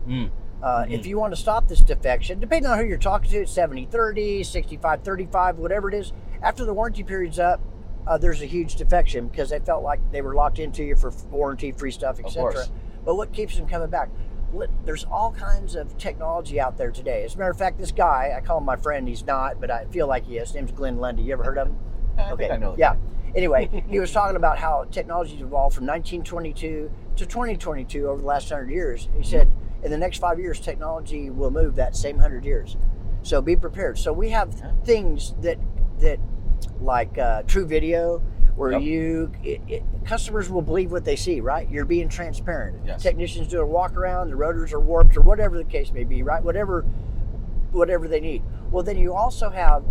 Mm. 0.08 0.30
Uh, 0.64 0.86
If 0.88 1.06
you 1.06 1.18
want 1.20 1.34
to 1.34 1.40
stop 1.40 1.68
this 1.68 1.82
defection, 1.82 2.40
depending 2.40 2.72
on 2.72 2.78
who 2.78 2.86
you're 2.86 2.98
talking 2.98 3.30
to, 3.32 3.38
it's 3.42 3.52
70 3.52 3.86
30, 3.88 4.44
65 4.44 5.02
35, 5.04 5.58
whatever 5.58 5.90
it 5.90 5.96
is, 5.96 6.14
after 6.42 6.64
the 6.64 6.74
warranty 6.74 7.04
period's 7.04 7.40
up, 7.40 7.60
uh, 8.08 8.18
there's 8.18 8.42
a 8.42 8.46
huge 8.46 8.76
defection 8.76 9.28
because 9.28 9.50
they 9.50 9.60
felt 9.60 9.84
like 9.84 10.00
they 10.12 10.22
were 10.22 10.36
locked 10.36 10.60
into 10.60 10.84
you 10.84 10.96
for 10.96 11.12
warranty 11.32 11.72
free 11.72 11.92
stuff, 11.92 12.20
etc. 12.20 12.66
But 13.06 13.16
what 13.16 13.32
keeps 13.32 13.56
them 13.56 13.68
coming 13.68 13.90
back? 13.90 14.10
There's 14.84 15.06
all 15.06 15.32
kinds 15.32 15.76
of 15.76 15.98
technology 15.98 16.60
out 16.60 16.78
there 16.78 16.92
today. 16.92 17.24
As 17.24 17.36
a 17.36 17.38
matter 17.38 17.52
of 17.52 17.58
fact, 17.58 17.78
this 17.78 17.92
guy, 17.92 18.34
I 18.36 18.42
call 18.42 18.58
him 18.58 18.66
my 18.66 18.78
friend, 18.78 19.08
he's 19.08 19.26
not, 19.26 19.60
but 19.60 19.70
I 19.70 19.86
feel 19.86 20.08
like 20.08 20.26
he 20.26 20.38
is. 20.38 20.50
His 20.50 20.56
name's 20.56 20.72
Glenn 20.72 20.98
Lundy. 20.98 21.24
You 21.24 21.34
ever 21.34 21.44
heard 21.44 21.58
of 21.58 21.68
him? 21.68 21.78
I 22.18 22.36
think 22.36 22.52
I 22.52 22.58
know. 22.58 22.76
Yeah. 22.78 22.94
guy. 22.94 23.00
Anyway, 23.36 23.84
he 23.90 24.00
was 24.00 24.12
talking 24.12 24.38
about 24.38 24.58
how 24.58 24.86
technology's 24.86 25.42
evolved 25.42 25.76
from 25.76 25.86
1922 25.86 26.90
to 27.18 27.26
2022 27.26 28.08
over 28.08 28.22
the 28.22 28.28
last 28.28 28.50
hundred 28.50 28.72
years. 28.72 29.10
He 29.18 29.24
said, 29.24 29.52
in 29.84 29.92
the 29.92 29.98
next 29.98 30.20
five 30.20 30.40
years, 30.40 30.60
technology 30.60 31.30
will 31.30 31.52
move 31.52 31.76
that 31.76 31.96
same 31.96 32.18
hundred 32.18 32.46
years. 32.46 32.78
So 33.24 33.42
be 33.42 33.56
prepared. 33.56 33.98
So 33.98 34.14
we 34.14 34.30
have 34.30 34.56
things 34.84 35.36
that 35.42 35.58
that 36.00 36.20
like 36.80 37.18
uh, 37.18 37.44
TruVideo, 37.44 38.22
where 38.56 38.72
Yep. 38.72 38.82
you 38.82 39.32
it, 39.44 39.62
it, 39.68 39.84
customers 40.06 40.50
will 40.50 40.62
believe 40.62 40.92
what 40.92 41.06
they 41.06 41.16
see. 41.16 41.42
Right? 41.42 41.70
You're 41.70 41.86
being 41.86 42.10
transparent. 42.10 42.82
Yes. 42.86 43.02
Technicians 43.04 43.48
do 43.48 43.60
a 43.60 43.66
walk 43.66 43.96
around. 43.96 44.30
The 44.30 44.36
rotors 44.36 44.74
are 44.74 44.80
warped, 44.80 45.18
or 45.18 45.22
whatever 45.22 45.58
the 45.58 45.64
case 45.64 45.92
may 45.92 46.04
be. 46.04 46.24
Right? 46.24 46.44
Whatever 46.44 46.86
whatever 47.76 48.08
they 48.08 48.20
need. 48.20 48.42
Well, 48.72 48.84
then 48.84 48.98
you 48.98 49.14
also 49.14 49.50
have, 49.50 49.84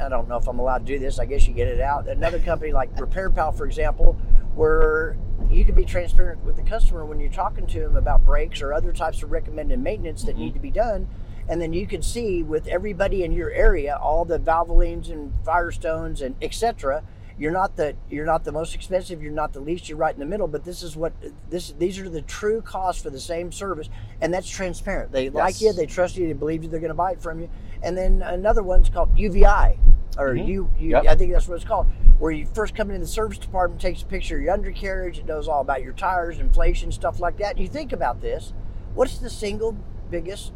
I 0.00 0.08
don't 0.08 0.28
know 0.28 0.36
if 0.36 0.48
I'm 0.48 0.58
allowed 0.58 0.86
to 0.86 0.92
do 0.92 0.98
this, 0.98 1.18
I 1.18 1.26
guess 1.26 1.46
you 1.46 1.54
get 1.54 1.68
it 1.68 1.80
out. 1.80 2.08
Another 2.08 2.38
company 2.40 2.72
like 2.72 2.94
RepairPal, 2.96 3.56
for 3.56 3.66
example, 3.66 4.14
where 4.54 5.16
you 5.48 5.64
can 5.64 5.74
be 5.74 5.84
transparent 5.84 6.42
with 6.44 6.56
the 6.56 6.62
customer 6.62 7.04
when 7.04 7.20
you're 7.20 7.30
talking 7.30 7.66
to 7.68 7.80
them 7.80 7.96
about 7.96 8.24
brakes 8.24 8.60
or 8.60 8.72
other 8.72 8.92
types 8.92 9.22
of 9.22 9.30
recommended 9.30 9.78
maintenance 9.78 10.24
that 10.24 10.32
mm-hmm. 10.32 10.44
need 10.44 10.54
to 10.54 10.60
be 10.60 10.70
done. 10.70 11.08
And 11.48 11.62
then 11.62 11.72
you 11.72 11.86
can 11.86 12.02
see 12.02 12.42
with 12.42 12.66
everybody 12.66 13.22
in 13.22 13.32
your 13.32 13.50
area, 13.50 13.96
all 13.96 14.24
the 14.24 14.38
Valvolines 14.38 15.10
and 15.10 15.32
Firestones 15.44 16.20
and 16.20 16.34
etc. 16.42 17.02
You're 17.38 17.52
not 17.52 17.76
the 17.76 17.94
you're 18.10 18.26
not 18.26 18.44
the 18.44 18.50
most 18.52 18.74
expensive. 18.74 19.22
You're 19.22 19.32
not 19.32 19.52
the 19.52 19.60
least. 19.60 19.88
You're 19.88 19.98
right 19.98 20.12
in 20.12 20.18
the 20.18 20.26
middle. 20.26 20.48
But 20.48 20.64
this 20.64 20.82
is 20.82 20.96
what 20.96 21.12
this 21.48 21.72
these 21.78 21.98
are 22.00 22.08
the 22.08 22.22
true 22.22 22.60
costs 22.60 23.00
for 23.02 23.10
the 23.10 23.20
same 23.20 23.52
service, 23.52 23.88
and 24.20 24.34
that's 24.34 24.48
transparent. 24.48 25.12
They 25.12 25.30
like 25.30 25.60
you. 25.60 25.72
They 25.72 25.86
trust 25.86 26.16
you. 26.16 26.26
They 26.26 26.32
believe 26.32 26.64
you. 26.64 26.68
They're 26.68 26.80
going 26.80 26.88
to 26.88 26.94
buy 26.94 27.12
it 27.12 27.22
from 27.22 27.40
you. 27.40 27.48
And 27.82 27.96
then 27.96 28.22
another 28.22 28.64
one's 28.64 28.88
called 28.88 29.14
UVeye, 29.14 29.78
or 30.18 30.34
Mhm. 30.34 30.48
U, 30.48 30.70
U 30.80 30.88
Yep. 30.90 31.04
I 31.06 31.14
think 31.14 31.32
that's 31.32 31.46
what 31.46 31.54
it's 31.54 31.64
called. 31.64 31.86
Where 32.18 32.32
you 32.32 32.44
first 32.46 32.74
come 32.74 32.90
into 32.90 33.00
the 33.00 33.06
service 33.06 33.38
department, 33.38 33.80
takes 33.80 34.02
a 34.02 34.06
picture 34.06 34.36
of 34.36 34.42
your 34.42 34.52
undercarriage. 34.52 35.20
It 35.20 35.26
knows 35.26 35.46
all 35.46 35.60
about 35.60 35.84
your 35.84 35.92
tires, 35.92 36.40
inflation, 36.40 36.90
stuff 36.90 37.20
like 37.20 37.36
that. 37.38 37.52
And 37.52 37.60
you 37.60 37.68
think 37.68 37.92
about 37.92 38.20
this: 38.20 38.52
what's 38.94 39.18
the 39.18 39.30
single 39.30 39.76
biggest 40.10 40.52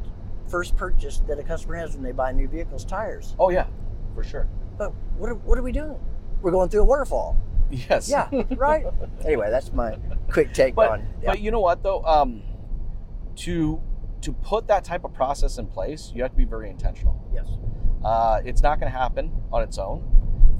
first 0.48 0.76
purchase 0.76 1.22
that 1.28 1.38
a 1.38 1.44
customer 1.44 1.76
has 1.76 1.94
when 1.94 2.02
they 2.02 2.10
buy 2.10 2.30
a 2.30 2.32
new 2.32 2.48
vehicle's 2.48 2.84
tires? 2.84 3.36
Oh 3.38 3.50
yeah, 3.50 3.66
for 4.16 4.24
sure. 4.24 4.48
But 4.76 4.92
what 5.16 5.30
are, 5.30 5.34
what 5.34 5.56
are 5.56 5.62
we 5.62 5.70
doing? 5.70 6.00
We're 6.42 6.50
going 6.50 6.68
through 6.68 6.82
a 6.82 6.84
waterfall. 6.84 7.36
Yes. 7.70 8.10
Yeah, 8.10 8.28
right. 8.56 8.84
anyway, 9.24 9.48
that's 9.50 9.72
my 9.72 9.96
quick 10.30 10.52
take 10.52 10.74
but 10.74 10.90
on. 10.90 11.08
Yeah. 11.22 11.30
but 11.30 11.40
you 11.40 11.50
know 11.50 11.60
what 11.60 11.82
though 11.82 12.02
um 12.04 12.42
to 13.36 13.80
to 14.22 14.32
put 14.32 14.66
that 14.68 14.84
type 14.84 15.04
of 15.04 15.12
process 15.12 15.58
in 15.58 15.66
place 15.66 16.12
you 16.14 16.22
have 16.22 16.30
to 16.30 16.36
be 16.36 16.44
very 16.44 16.70
intentional 16.70 17.22
yes. 17.34 17.46
uh, 18.04 18.40
it's 18.44 18.62
not 18.62 18.80
going 18.80 18.90
to 18.90 18.98
happen 18.98 19.32
on 19.52 19.62
its 19.62 19.78
own 19.78 20.02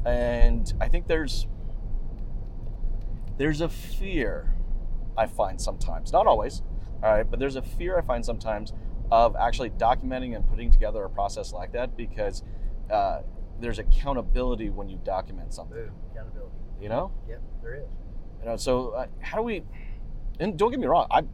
and 0.05 0.75
i 0.81 0.89
think 0.89 1.07
there's 1.07 1.47
there's 3.39 3.61
a 3.61 3.69
fear 3.69 4.55
i 5.17 5.27
find 5.27 5.61
sometimes 5.61 6.13
not 6.13 6.27
always 6.27 6.63
all 7.03 7.13
right 7.13 7.31
but 7.31 7.39
there's 7.39 7.57
a 7.57 7.63
fear 7.63 7.97
i 7.97 8.01
find 8.01 8.25
sometimes 8.25 8.73
of 9.11 9.37
actually 9.37 9.71
documenting 9.71 10.35
and 10.35 10.49
putting 10.49 10.71
together 10.71 11.05
a 11.05 11.11
process 11.11 11.53
like 11.53 11.73
that 11.73 11.97
because 11.97 12.43
uh, 12.91 13.21
there's 13.63 13.79
accountability 13.79 14.69
when 14.71 14.89
you 14.89 14.99
document 15.05 15.55
something 15.55 15.77
Boom. 15.77 15.93
Accountability. 16.13 16.53
you 16.81 16.89
know 16.89 17.13
Yep, 17.29 17.43
there 17.63 17.75
is. 17.77 17.89
you 18.41 18.47
know, 18.47 18.57
so 18.57 18.91
uh, 18.91 19.07
how 19.21 19.37
do 19.39 19.43
we? 19.43 19.63
And 20.41 20.59
don't 20.59 20.71
get 20.71 20.81
me 20.81 20.87
wrong, 20.87 21.07
I'm 21.11 21.29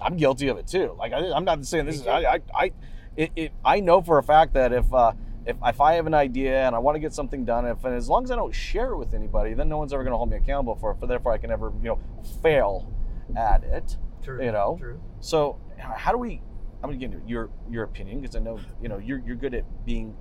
I'm 0.00 0.16
guilty 0.16 0.48
of 0.48 0.58
it 0.58 0.66
too. 0.66 0.94
Like 0.98 1.12
I, 1.12 1.32
I'm 1.32 1.44
not 1.44 1.64
saying 1.66 1.86
this 1.86 1.96
is 2.00 2.06
I 2.06 2.20
I 2.34 2.40
I, 2.54 2.72
it, 3.16 3.30
it, 3.36 3.52
I 3.64 3.80
know 3.80 4.00
for 4.00 4.18
a 4.18 4.22
fact 4.22 4.54
that 4.54 4.72
if 4.72 4.92
uh, 4.94 5.12
if 5.44 5.56
if 5.64 5.80
I 5.80 5.94
have 5.94 6.06
an 6.06 6.14
idea 6.14 6.64
and 6.66 6.74
I 6.74 6.78
want 6.78 6.94
to 6.96 7.00
get 7.00 7.12
something 7.12 7.44
done, 7.44 7.66
if 7.66 7.84
and 7.84 7.94
as 7.94 8.08
long 8.08 8.24
as 8.24 8.30
I 8.30 8.36
don't 8.36 8.54
share 8.54 8.92
it 8.92 8.96
with 8.96 9.12
anybody, 9.14 9.54
then 9.54 9.68
no 9.68 9.76
one's 9.78 9.92
ever 9.92 10.04
going 10.04 10.12
to 10.12 10.16
hold 10.16 10.30
me 10.30 10.36
accountable 10.36 10.76
for 10.76 10.92
it. 10.92 10.98
For 11.00 11.06
therefore, 11.06 11.32
I 11.32 11.38
can 11.38 11.50
never 11.50 11.72
you 11.82 11.88
know 11.88 11.98
fail 12.42 12.92
at 13.36 13.64
it. 13.64 13.96
True. 14.22 14.44
You 14.44 14.52
know? 14.52 14.76
True. 14.78 15.00
So 15.20 15.58
how 15.78 16.12
do 16.12 16.18
we? 16.18 16.40
I'm 16.82 16.90
going 16.90 17.00
to 17.00 17.06
get 17.06 17.12
into 17.14 17.28
your 17.28 17.50
your 17.68 17.82
opinion 17.84 18.20
because 18.20 18.36
I 18.36 18.38
know 18.38 18.60
you 18.80 18.88
know 18.88 18.98
you're 18.98 19.18
you're 19.26 19.36
good 19.36 19.52
at 19.54 19.64
being 19.84 20.14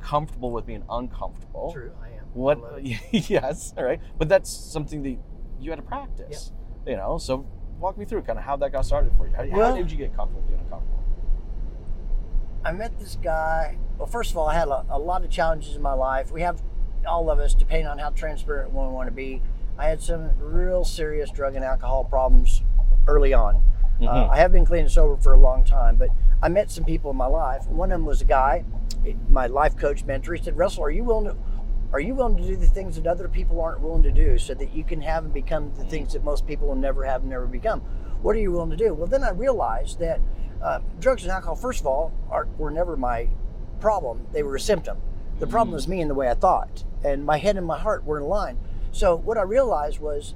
comfortable 0.00 0.50
with 0.50 0.66
being 0.66 0.84
uncomfortable. 0.88 1.72
True. 1.72 1.92
I 2.02 2.08
am. 2.08 2.24
What? 2.34 2.58
it. 2.78 3.30
yes. 3.30 3.74
All 3.76 3.84
right. 3.84 4.00
But 4.18 4.28
that's 4.28 4.50
something 4.50 5.02
that 5.02 5.16
you 5.60 5.70
had 5.70 5.76
to 5.76 5.82
practice. 5.82 6.52
You 6.86 6.96
know. 6.96 7.18
So 7.18 7.46
walk 7.78 7.96
me 7.98 8.04
through 8.04 8.22
kind 8.22 8.38
of 8.38 8.44
how 8.44 8.56
that 8.56 8.72
got 8.72 8.84
started 8.84 9.12
for 9.16 9.26
you. 9.26 9.34
How, 9.34 9.48
how 9.48 9.76
did 9.76 9.90
you 9.90 9.96
get 9.96 10.14
comfortable 10.14 10.42
being 10.46 10.60
uncomfortable? 10.60 11.02
I 12.64 12.72
met 12.72 12.98
this 12.98 13.16
guy. 13.22 13.78
Well, 13.96 14.06
first 14.06 14.30
of 14.32 14.36
all, 14.36 14.46
I 14.46 14.54
had 14.54 14.68
a, 14.68 14.84
a 14.90 14.98
lot 14.98 15.24
of 15.24 15.30
challenges 15.30 15.76
in 15.76 15.82
my 15.82 15.94
life. 15.94 16.30
We 16.30 16.42
have 16.42 16.62
all 17.06 17.30
of 17.30 17.38
us, 17.38 17.54
depending 17.54 17.86
on 17.86 17.98
how 17.98 18.10
transparent 18.10 18.72
we 18.72 18.78
want 18.78 19.08
to 19.08 19.14
be. 19.14 19.40
I 19.78 19.86
had 19.86 20.02
some 20.02 20.38
real 20.38 20.84
serious 20.84 21.30
drug 21.30 21.54
and 21.54 21.64
alcohol 21.64 22.04
problems 22.04 22.62
early 23.06 23.32
on. 23.32 23.62
Uh, 24.00 24.04
Mhm. 24.06 24.30
I 24.30 24.36
have 24.38 24.52
been 24.52 24.64
clean 24.64 24.82
and 24.82 24.90
sober 24.90 25.16
for 25.16 25.34
a 25.34 25.38
long 25.38 25.64
time, 25.64 25.96
but 25.96 26.08
I 26.42 26.48
met 26.48 26.70
some 26.70 26.84
people 26.84 27.10
in 27.10 27.16
my 27.16 27.26
life. 27.26 27.66
One 27.68 27.92
of 27.92 27.98
them 27.98 28.06
was 28.06 28.22
a 28.22 28.24
guy, 28.24 28.64
my 29.28 29.46
life 29.46 29.76
coach 29.76 30.04
mentor. 30.04 30.34
He 30.34 30.42
said, 30.42 30.56
"Russell, 30.56 30.84
are 30.84 30.90
you 30.90 31.04
willing 31.04 31.26
to?" 31.26 31.36
Are 31.92 31.98
you 32.00 32.14
willing 32.14 32.36
to 32.36 32.44
do 32.44 32.54
the 32.54 32.68
things 32.68 32.94
that 32.94 33.06
other 33.08 33.26
people 33.26 33.60
aren't 33.60 33.80
willing 33.80 34.04
to 34.04 34.12
do 34.12 34.38
so 34.38 34.54
that 34.54 34.72
you 34.72 34.84
can 34.84 35.00
have 35.00 35.24
and 35.24 35.34
become 35.34 35.72
the 35.76 35.82
things 35.84 36.12
that 36.12 36.22
most 36.22 36.46
people 36.46 36.68
will 36.68 36.76
never 36.76 37.04
have 37.04 37.22
and 37.22 37.30
never 37.30 37.46
become? 37.46 37.82
What 38.22 38.36
are 38.36 38.38
you 38.38 38.52
willing 38.52 38.70
to 38.70 38.76
do? 38.76 38.94
Well, 38.94 39.08
then 39.08 39.24
I 39.24 39.30
realized 39.30 39.98
that 39.98 40.20
Uh, 40.62 40.78
drugs 40.98 41.22
and 41.22 41.32
alcohol, 41.32 41.56
first 41.56 41.80
of 41.80 41.86
all, 41.86 42.12
are, 42.30 42.46
were 42.58 42.70
never 42.70 42.94
my 42.94 43.26
problem. 43.80 44.26
They 44.32 44.42
were 44.42 44.56
a 44.56 44.60
symptom. 44.60 44.98
The 45.38 45.46
problem 45.46 45.72
was 45.72 45.88
me 45.88 46.02
and 46.02 46.10
the 46.10 46.14
way 46.14 46.28
I 46.28 46.34
thought, 46.34 46.84
and 47.02 47.24
my 47.24 47.38
head 47.38 47.56
and 47.56 47.66
my 47.66 47.78
heart 47.78 48.04
were 48.04 48.18
in 48.18 48.24
line. 48.28 48.58
So 48.92 49.16
what 49.16 49.38
I 49.38 49.42
realized 49.42 50.00
was 50.00 50.34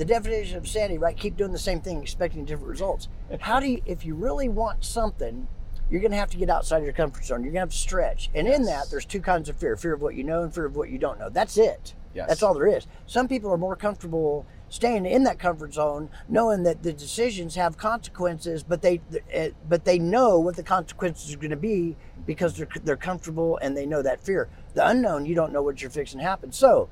the 0.00 0.06
definition 0.06 0.56
of 0.56 0.66
sanity, 0.66 0.96
right? 0.96 1.14
Keep 1.14 1.36
doing 1.36 1.52
the 1.52 1.58
same 1.58 1.82
thing, 1.82 2.00
expecting 2.00 2.46
different 2.46 2.70
results. 2.70 3.08
How 3.40 3.60
do 3.60 3.66
you, 3.66 3.82
if 3.84 4.06
you 4.06 4.14
really 4.14 4.48
want 4.48 4.82
something, 4.82 5.46
you're 5.90 6.00
going 6.00 6.12
to 6.12 6.16
have 6.16 6.30
to 6.30 6.38
get 6.38 6.48
outside 6.48 6.82
your 6.82 6.94
comfort 6.94 7.26
zone. 7.26 7.44
You're 7.44 7.52
going 7.52 7.60
to 7.60 7.66
have 7.66 7.70
to 7.72 7.76
stretch. 7.76 8.30
And 8.34 8.48
in 8.48 8.62
that, 8.64 8.90
there's 8.90 9.04
two 9.04 9.20
kinds 9.20 9.50
of 9.50 9.58
fear 9.58 9.76
fear 9.76 9.92
of 9.92 10.00
what 10.00 10.14
you 10.14 10.24
know 10.24 10.42
and 10.42 10.54
fear 10.54 10.64
of 10.64 10.74
what 10.74 10.88
you 10.88 10.96
don't 10.96 11.18
know. 11.18 11.28
That's 11.28 11.58
it. 11.58 11.94
Yes. 12.14 12.28
That's 12.28 12.42
all 12.42 12.54
there 12.54 12.66
is. 12.66 12.86
Some 13.06 13.28
people 13.28 13.52
are 13.52 13.58
more 13.58 13.76
comfortable 13.76 14.46
staying 14.70 15.04
in 15.04 15.24
that 15.24 15.38
comfort 15.38 15.74
zone, 15.74 16.08
knowing 16.30 16.62
that 16.62 16.82
the 16.82 16.94
decisions 16.94 17.54
have 17.56 17.76
consequences, 17.76 18.62
but 18.62 18.80
they 18.80 19.02
uh, 19.36 19.48
but 19.68 19.84
they 19.84 19.98
know 19.98 20.38
what 20.38 20.56
the 20.56 20.62
consequences 20.62 21.34
are 21.34 21.36
going 21.36 21.50
to 21.50 21.56
be 21.56 21.94
because 22.26 22.56
they're 22.56 22.68
they're 22.84 22.96
comfortable 22.96 23.58
and 23.60 23.76
they 23.76 23.84
know 23.84 24.00
that 24.00 24.20
fear. 24.20 24.48
The 24.72 24.86
unknown, 24.86 25.26
you 25.26 25.34
don't 25.34 25.52
know 25.52 25.62
what 25.62 25.82
you're 25.82 25.90
fixing 25.90 26.20
to 26.20 26.24
happen. 26.24 26.52
So, 26.52 26.88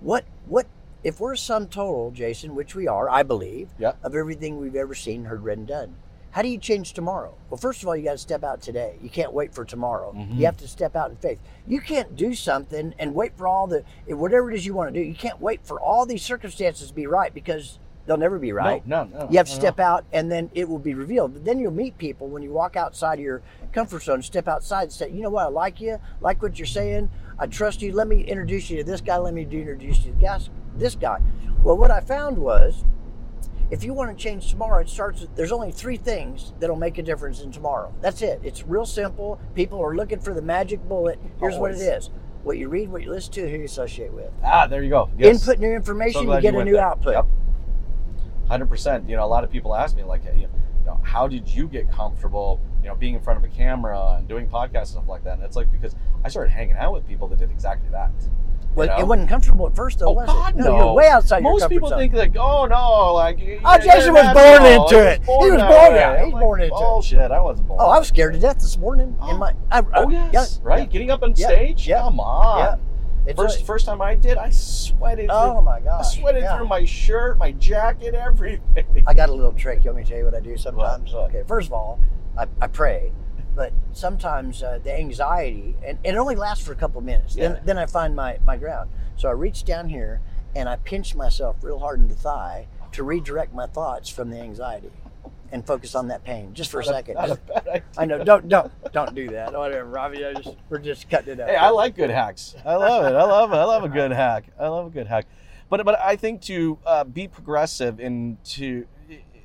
what 0.00 0.24
what 0.46 0.66
if 1.04 1.20
we're 1.20 1.34
a 1.34 1.38
sum 1.38 1.68
total, 1.68 2.10
Jason, 2.10 2.54
which 2.54 2.74
we 2.74 2.88
are, 2.88 3.08
I 3.08 3.22
believe, 3.22 3.68
of 4.02 4.14
everything 4.14 4.58
we've 4.58 4.76
ever 4.76 4.94
seen, 4.94 5.24
heard, 5.24 5.44
read, 5.44 5.58
and 5.58 5.66
done. 5.66 5.96
How 6.36 6.42
do 6.42 6.48
you 6.48 6.58
change 6.58 6.92
tomorrow? 6.92 7.34
Well, 7.48 7.56
first 7.56 7.80
of 7.80 7.88
all, 7.88 7.96
you 7.96 8.04
got 8.04 8.12
to 8.12 8.18
step 8.18 8.44
out 8.44 8.60
today. 8.60 8.98
You 9.00 9.08
can't 9.08 9.32
wait 9.32 9.54
for 9.54 9.64
tomorrow. 9.64 10.12
Mm-hmm. 10.12 10.38
You 10.38 10.44
have 10.44 10.58
to 10.58 10.68
step 10.68 10.94
out 10.94 11.10
in 11.10 11.16
faith. 11.16 11.40
You 11.66 11.80
can't 11.80 12.14
do 12.14 12.34
something 12.34 12.94
and 12.98 13.14
wait 13.14 13.38
for 13.38 13.46
all 13.46 13.66
the 13.66 13.84
whatever 14.06 14.50
it 14.50 14.56
is 14.56 14.66
you 14.66 14.74
want 14.74 14.92
to 14.92 15.00
do. 15.00 15.06
You 15.06 15.14
can't 15.14 15.40
wait 15.40 15.64
for 15.64 15.80
all 15.80 16.04
these 16.04 16.22
circumstances 16.22 16.88
to 16.88 16.94
be 16.94 17.06
right 17.06 17.32
because 17.32 17.78
they'll 18.04 18.18
never 18.18 18.38
be 18.38 18.52
right. 18.52 18.86
No, 18.86 19.04
no, 19.04 19.18
no. 19.20 19.28
You 19.30 19.38
have 19.38 19.46
to 19.46 19.52
no, 19.52 19.56
no. 19.56 19.60
step 19.60 19.80
out 19.80 20.04
and 20.12 20.30
then 20.30 20.50
it 20.52 20.68
will 20.68 20.78
be 20.78 20.92
revealed. 20.92 21.32
But 21.32 21.46
then 21.46 21.58
you'll 21.58 21.72
meet 21.72 21.96
people 21.96 22.28
when 22.28 22.42
you 22.42 22.50
walk 22.52 22.76
outside 22.76 23.14
of 23.14 23.24
your 23.24 23.40
comfort 23.72 24.02
zone, 24.02 24.20
step 24.20 24.46
outside 24.46 24.82
and 24.82 24.92
say, 24.92 25.10
you 25.10 25.22
know 25.22 25.30
what, 25.30 25.46
I 25.46 25.48
like 25.48 25.80
you, 25.80 25.98
like 26.20 26.42
what 26.42 26.58
you're 26.58 26.66
saying, 26.66 27.10
I 27.38 27.46
trust 27.46 27.80
you. 27.80 27.92
Let 27.92 28.08
me 28.08 28.22
introduce 28.22 28.68
you 28.68 28.76
to 28.76 28.84
this 28.84 29.00
guy, 29.00 29.16
let 29.16 29.32
me 29.32 29.42
introduce 29.42 29.98
you 30.00 30.12
to 30.12 30.18
the 30.18 30.20
gas- 30.20 30.50
this 30.78 30.94
guy. 30.94 31.20
Well, 31.62 31.76
what 31.76 31.90
I 31.90 32.00
found 32.00 32.38
was 32.38 32.84
if 33.70 33.82
you 33.82 33.92
want 33.92 34.16
to 34.16 34.22
change 34.22 34.50
tomorrow, 34.50 34.80
it 34.80 34.88
starts 34.88 35.20
with 35.22 35.34
there's 35.34 35.50
only 35.52 35.72
three 35.72 35.96
things 35.96 36.52
that'll 36.60 36.76
make 36.76 36.98
a 36.98 37.02
difference 37.02 37.40
in 37.40 37.50
tomorrow. 37.50 37.92
That's 38.00 38.22
it. 38.22 38.40
It's 38.44 38.64
real 38.64 38.86
simple. 38.86 39.40
People 39.54 39.82
are 39.82 39.94
looking 39.96 40.20
for 40.20 40.34
the 40.34 40.42
magic 40.42 40.80
bullet. 40.88 41.18
Here's 41.40 41.56
what 41.56 41.72
it 41.72 41.78
is. 41.80 42.10
What 42.44 42.58
you 42.58 42.68
read, 42.68 42.90
what 42.90 43.02
you 43.02 43.10
listen 43.10 43.32
to, 43.34 43.50
who 43.50 43.56
you 43.58 43.64
associate 43.64 44.12
with. 44.12 44.30
Ah, 44.44 44.68
there 44.68 44.82
you 44.84 44.90
go. 44.90 45.10
Yes. 45.18 45.40
Input 45.42 45.58
new 45.58 45.70
So 45.70 45.74
information, 45.74 46.20
you 46.22 46.26
glad 46.28 46.42
get 46.42 46.54
a 46.54 46.64
new 46.64 46.74
there. 46.74 46.84
output. 46.86 47.14
Yep. 47.14 47.26
Hundred 48.46 48.68
percent. 48.68 49.08
You 49.08 49.16
know, 49.16 49.24
a 49.24 49.26
lot 49.26 49.42
of 49.42 49.50
people 49.50 49.74
ask 49.74 49.96
me 49.96 50.04
like, 50.04 50.22
you 50.36 50.48
know, 50.86 51.00
how 51.02 51.26
did 51.26 51.48
you 51.48 51.66
get 51.66 51.90
comfortable, 51.90 52.60
you 52.82 52.88
know, 52.88 52.94
being 52.94 53.14
in 53.14 53.20
front 53.20 53.44
of 53.44 53.50
a 53.50 53.52
camera 53.52 54.14
and 54.18 54.28
doing 54.28 54.46
podcasts 54.46 54.76
and 54.76 54.88
stuff 54.88 55.08
like 55.08 55.24
that? 55.24 55.34
And 55.38 55.42
it's 55.42 55.56
like 55.56 55.72
because 55.72 55.96
I 56.24 56.28
started 56.28 56.50
hanging 56.50 56.76
out 56.76 56.92
with 56.92 57.04
people 57.08 57.26
that 57.28 57.40
did 57.40 57.50
exactly 57.50 57.88
that. 57.90 58.12
Well, 58.76 58.86
know? 58.88 58.98
it 58.98 59.06
wasn't 59.06 59.28
comfortable 59.28 59.66
at 59.66 59.74
first, 59.74 59.98
though, 59.98 60.06
Oh 60.08 60.12
was 60.12 60.26
God, 60.26 60.54
it? 60.54 60.58
no! 60.58 60.76
you're 60.76 60.92
way 60.94 61.08
outside 61.08 61.42
your 61.42 61.50
Most 61.52 61.60
comfort 61.62 61.74
people 61.74 61.88
zone. 61.88 61.98
think 61.98 62.12
like, 62.14 62.36
oh 62.38 62.66
no, 62.66 63.14
like. 63.14 63.38
Oh, 63.64 63.78
Jason 63.78 64.12
was 64.14 64.34
born 64.34 64.64
into 64.66 65.08
it. 65.10 65.22
He 65.24 65.50
was 65.50 65.62
born- 65.62 65.94
yeah, 65.94 66.24
he's 66.24 66.32
born 66.34 66.60
into 66.60 66.74
it. 66.74 66.78
Bullshit! 66.78 67.30
I 67.30 67.40
wasn't 67.40 67.68
born. 67.68 67.80
Oh, 67.82 67.88
I 67.90 67.98
was 67.98 68.08
scared 68.08 68.34
to 68.34 68.38
death 68.38 68.56
this 68.60 68.76
morning. 68.78 69.16
Oh. 69.20 69.30
In 69.30 69.38
my, 69.38 69.52
I, 69.70 69.78
I, 69.78 69.82
Oh 69.94 70.08
yes, 70.10 70.32
yeah, 70.32 70.68
right. 70.68 70.78
yeah. 70.80 70.84
Getting 70.84 71.10
up 71.10 71.22
on 71.22 71.32
Yeah, 71.36 71.46
stage. 71.48 71.88
yeah, 71.88 72.02
Come 72.02 72.20
on. 72.20 72.58
yeah. 72.58 72.76
It's 73.28 73.40
First, 73.40 73.58
like- 73.58 73.66
first 73.66 73.86
time 73.86 74.00
I 74.02 74.14
did, 74.14 74.36
I 74.38 74.50
sweated. 74.50 75.30
oh 75.32 75.54
through, 75.54 75.62
my 75.62 75.80
I 75.98 76.02
sweated 76.02 76.42
yeah. 76.42 76.56
through 76.56 76.68
my 76.68 76.84
shirt, 76.84 77.38
my 77.38 77.52
jacket, 77.52 78.14
everything. 78.14 78.84
I 79.06 79.14
got 79.14 79.30
a 79.30 79.32
little 79.32 79.52
trick. 79.52 79.84
You 79.84 79.90
want 79.90 79.96
me 79.98 80.02
to 80.04 80.08
tell 80.10 80.18
you 80.18 80.24
what 80.26 80.34
I 80.36 80.40
do 80.40 80.56
sometimes? 80.56 81.12
What? 81.12 81.30
Okay, 81.30 81.42
first 81.48 81.66
of 81.68 81.72
all, 81.72 81.98
I, 82.38 82.46
I 82.60 82.66
pray, 82.68 83.10
but 83.56 83.72
sometimes 83.92 84.62
uh, 84.62 84.78
the 84.84 84.96
anxiety, 84.96 85.74
and, 85.84 85.98
and 86.04 86.14
it 86.14 86.18
only 86.18 86.36
lasts 86.36 86.64
for 86.64 86.72
a 86.72 86.76
couple 86.76 87.00
minutes. 87.00 87.34
Yeah. 87.34 87.48
Then, 87.48 87.60
then 87.64 87.78
I 87.78 87.86
find 87.86 88.14
my, 88.14 88.38
my 88.44 88.56
ground. 88.56 88.90
So 89.16 89.28
I 89.28 89.32
reach 89.32 89.64
down 89.64 89.88
here 89.88 90.20
and 90.54 90.68
I 90.68 90.76
pinch 90.76 91.14
myself 91.14 91.56
real 91.62 91.78
hard 91.78 91.98
in 91.98 92.08
the 92.08 92.14
thigh 92.14 92.68
to 92.92 93.02
redirect 93.02 93.54
my 93.54 93.66
thoughts 93.66 94.10
from 94.10 94.30
the 94.30 94.38
anxiety 94.38 94.92
and 95.52 95.66
focus 95.66 95.94
on 95.94 96.08
that 96.08 96.22
pain 96.22 96.52
just 96.54 96.70
for 96.70 96.80
a 96.80 96.84
second. 96.84 97.14
Not 97.14 97.30
a 97.30 97.56
idea. 97.56 97.82
I 97.96 98.04
know. 98.04 98.22
Don't 98.22 98.48
don't 98.48 98.70
don't 98.92 99.14
do 99.14 99.28
that. 99.30 99.52
Whatever, 99.52 99.88
Robbie. 99.88 100.24
I 100.24 100.34
just 100.34 100.56
we're 100.68 100.78
just 100.78 101.08
cutting 101.08 101.34
it 101.34 101.40
up. 101.40 101.48
Hey, 101.48 101.56
I 101.56 101.70
like 101.70 101.96
good 101.96 102.10
hacks. 102.10 102.56
I 102.64 102.74
love 102.76 103.04
it. 103.06 103.14
I 103.14 103.24
love 103.24 103.52
it. 103.52 103.56
I 103.56 103.64
love 103.64 103.84
a 103.84 103.88
good 103.88 104.12
hack. 104.12 104.44
I 104.58 104.68
love 104.68 104.86
a 104.86 104.90
good 104.90 105.06
hack. 105.06 105.26
But 105.68 105.84
but 105.84 105.98
I 106.00 106.16
think 106.16 106.42
to 106.42 106.78
uh, 106.84 107.04
be 107.04 107.28
progressive 107.28 108.00
and 108.00 108.42
to 108.44 108.86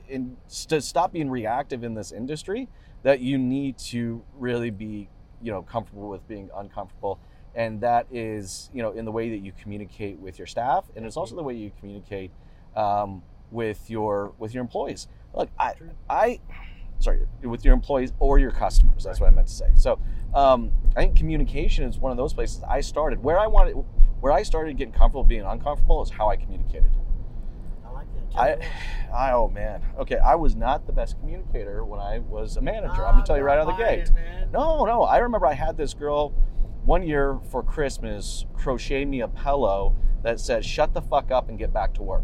in 0.07 0.37
to 0.67 0.81
stop 0.81 1.13
being 1.13 1.29
reactive 1.29 1.83
in 1.83 1.93
this 1.93 2.11
industry, 2.11 2.67
that 3.03 3.19
you 3.19 3.37
need 3.37 3.77
to 3.77 4.23
really 4.37 4.69
be 4.69 5.09
you 5.41 5.51
know 5.51 5.61
comfortable 5.61 6.09
with 6.09 6.27
being 6.27 6.49
uncomfortable, 6.55 7.19
and 7.55 7.81
that 7.81 8.07
is 8.11 8.69
you 8.73 8.81
know 8.81 8.91
in 8.91 9.05
the 9.05 9.11
way 9.11 9.29
that 9.29 9.39
you 9.39 9.51
communicate 9.59 10.19
with 10.19 10.37
your 10.37 10.47
staff, 10.47 10.85
and 10.95 11.05
it's 11.05 11.17
also 11.17 11.35
the 11.35 11.43
way 11.43 11.53
you 11.53 11.71
communicate 11.79 12.31
um, 12.75 13.23
with 13.49 13.89
your 13.89 14.33
with 14.37 14.53
your 14.53 14.61
employees. 14.61 15.07
Look, 15.33 15.49
I 15.59 15.73
I 16.09 16.39
sorry 16.99 17.27
with 17.41 17.65
your 17.65 17.73
employees 17.73 18.13
or 18.19 18.39
your 18.39 18.51
customers. 18.51 19.03
That's 19.03 19.19
what 19.19 19.31
I 19.31 19.35
meant 19.35 19.47
to 19.47 19.53
say. 19.53 19.71
So 19.75 19.99
um, 20.33 20.71
I 20.95 21.01
think 21.01 21.17
communication 21.17 21.85
is 21.85 21.97
one 21.97 22.11
of 22.11 22.17
those 22.17 22.33
places 22.33 22.63
I 22.67 22.81
started 22.81 23.23
where 23.23 23.39
I 23.39 23.47
wanted 23.47 23.75
where 24.19 24.31
I 24.31 24.43
started 24.43 24.77
getting 24.77 24.93
comfortable 24.93 25.23
being 25.23 25.43
uncomfortable 25.43 26.01
is 26.03 26.11
how 26.11 26.29
I 26.29 26.35
communicated. 26.35 26.91
I 28.35 28.49
like 28.51 28.59
that. 28.59 28.61
Tell 28.61 28.69
me 28.71 29.13
I, 29.13 29.31
oh 29.33 29.47
man, 29.49 29.81
okay, 29.99 30.17
I 30.17 30.35
was 30.35 30.55
not 30.55 30.87
the 30.87 30.93
best 30.93 31.19
communicator 31.19 31.83
when 31.83 31.99
I 31.99 32.19
was 32.19 32.55
a 32.57 32.61
manager. 32.61 33.05
I'm 33.05 33.15
gonna 33.15 33.25
tell 33.25 33.37
you 33.37 33.43
right 33.43 33.57
out 33.59 33.67
of 33.69 33.77
the 33.77 33.83
gate. 33.83 34.09
No, 34.53 34.85
no. 34.85 35.03
I 35.03 35.17
remember 35.17 35.47
I 35.47 35.53
had 35.53 35.75
this 35.77 35.93
girl 35.93 36.29
one 36.85 37.03
year 37.03 37.39
for 37.51 37.61
Christmas 37.61 38.45
crochet 38.53 39.03
me 39.05 39.21
a 39.21 39.27
pillow 39.27 39.95
that 40.23 40.39
said 40.39 40.63
"Shut 40.63 40.93
the 40.93 41.01
fuck 41.01 41.29
up 41.31 41.49
and 41.49 41.59
get 41.59 41.73
back 41.73 41.93
to 41.95 42.03
work." 42.03 42.23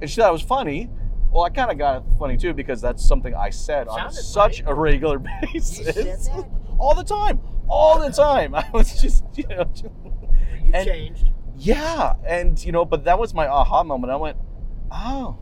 And 0.00 0.08
she 0.10 0.20
thought 0.20 0.28
it 0.28 0.32
was 0.32 0.42
funny. 0.42 0.90
Well, 1.30 1.42
I 1.42 1.50
kind 1.50 1.70
of 1.70 1.78
got 1.78 1.96
it 1.98 2.02
funny 2.18 2.36
too 2.36 2.54
because 2.54 2.80
that's 2.80 3.04
something 3.06 3.34
I 3.34 3.50
said 3.50 3.88
on 3.88 3.98
Sounded 3.98 4.14
such 4.14 4.62
funny. 4.62 4.70
a 4.70 4.74
regular 4.74 5.18
basis, 5.52 6.28
all 6.78 6.94
the 6.94 7.02
time, 7.04 7.40
all 7.68 7.98
the 7.98 8.10
time. 8.10 8.54
I 8.54 8.64
was 8.72 9.00
just, 9.02 9.24
you 9.34 9.44
know, 9.48 9.64
just- 9.64 9.84
You 10.64 10.70
and- 10.72 10.86
changed. 10.86 11.30
Yeah, 11.58 12.14
and 12.26 12.62
you 12.64 12.72
know, 12.72 12.84
but 12.84 13.04
that 13.04 13.18
was 13.18 13.34
my 13.34 13.46
aha 13.46 13.82
moment. 13.82 14.12
I 14.12 14.16
went, 14.16 14.36
oh, 14.90 15.38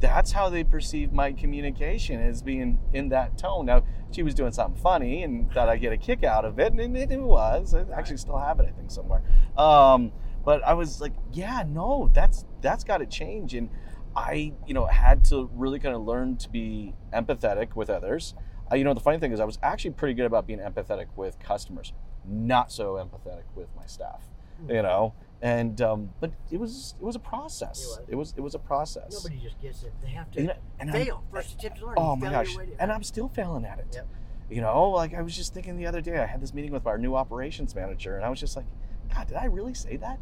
that's 0.00 0.32
how 0.32 0.50
they 0.50 0.64
perceive 0.64 1.12
my 1.12 1.32
communication 1.32 2.20
as 2.20 2.42
being 2.42 2.78
in 2.92 3.08
that 3.10 3.38
tone. 3.38 3.66
Now 3.66 3.84
she 4.10 4.22
was 4.22 4.34
doing 4.34 4.52
something 4.52 4.80
funny 4.80 5.22
and 5.22 5.50
thought 5.52 5.68
I'd 5.68 5.80
get 5.80 5.92
a 5.92 5.96
kick 5.96 6.24
out 6.24 6.44
of 6.44 6.58
it, 6.58 6.72
and 6.72 6.96
it, 6.96 7.10
it 7.10 7.20
was. 7.20 7.74
I 7.74 7.84
actually 7.94 8.18
still 8.18 8.38
have 8.38 8.60
it, 8.60 8.66
I 8.68 8.72
think, 8.72 8.90
somewhere. 8.90 9.22
Um, 9.56 10.12
but 10.44 10.62
I 10.66 10.74
was 10.74 11.00
like, 11.00 11.14
yeah, 11.32 11.64
no, 11.66 12.10
that's 12.12 12.44
that's 12.60 12.84
got 12.84 12.98
to 12.98 13.06
change, 13.06 13.54
and 13.54 13.70
I, 14.16 14.52
you 14.66 14.74
know, 14.74 14.86
had 14.86 15.24
to 15.26 15.50
really 15.54 15.78
kind 15.78 15.94
of 15.94 16.02
learn 16.02 16.36
to 16.38 16.48
be 16.48 16.94
empathetic 17.12 17.74
with 17.74 17.88
others. 17.88 18.34
Uh, 18.70 18.76
you 18.76 18.84
know, 18.84 18.94
the 18.94 19.00
funny 19.00 19.18
thing 19.18 19.32
is, 19.32 19.40
I 19.40 19.44
was 19.44 19.58
actually 19.62 19.92
pretty 19.92 20.14
good 20.14 20.26
about 20.26 20.46
being 20.46 20.58
empathetic 20.58 21.06
with 21.16 21.38
customers, 21.38 21.92
not 22.26 22.72
so 22.72 22.94
empathetic 22.94 23.44
with 23.54 23.68
my 23.76 23.86
staff. 23.86 24.24
You 24.68 24.82
know, 24.82 25.14
and 25.42 25.80
um, 25.82 26.10
but 26.20 26.32
it 26.50 26.58
was 26.58 26.94
it 27.00 27.04
was 27.04 27.16
a 27.16 27.20
process. 27.20 27.80
It 27.82 27.86
was. 27.86 28.08
It 28.08 28.14
was 28.16 28.34
it 28.38 28.40
was 28.40 28.54
a 28.54 28.58
process. 28.58 29.12
Nobody 29.12 29.40
just 29.42 29.60
gets 29.60 29.82
it. 29.82 29.92
They 30.02 30.10
have 30.10 30.30
to 30.32 30.40
You 30.40 30.46
know, 30.48 30.54
and 30.80 30.90
I'm- 30.90 31.04
fail. 31.04 31.22
First 31.32 31.54
attempt 31.54 31.78
to 31.78 31.86
learn. 31.86 31.94
Oh 31.98 32.16
my 32.16 32.30
gosh! 32.30 32.56
And 32.78 32.90
I'm 32.90 33.02
still 33.02 33.28
failing 33.28 33.64
at 33.64 33.78
it. 33.78 33.86
Yep. 33.92 34.06
You 34.50 34.60
know, 34.60 34.90
like 34.90 35.14
I 35.14 35.22
was 35.22 35.36
just 35.36 35.54
thinking 35.54 35.76
the 35.76 35.86
other 35.86 36.00
day, 36.00 36.18
I 36.18 36.26
had 36.26 36.40
this 36.40 36.54
meeting 36.54 36.70
with 36.72 36.86
our 36.86 36.98
new 36.98 37.14
operations 37.14 37.74
manager, 37.74 38.16
and 38.16 38.24
I 38.24 38.28
was 38.30 38.40
just 38.40 38.56
like, 38.56 38.66
God, 39.12 39.26
did 39.28 39.36
I 39.36 39.46
really 39.46 39.74
say 39.74 39.96
that? 39.98 40.18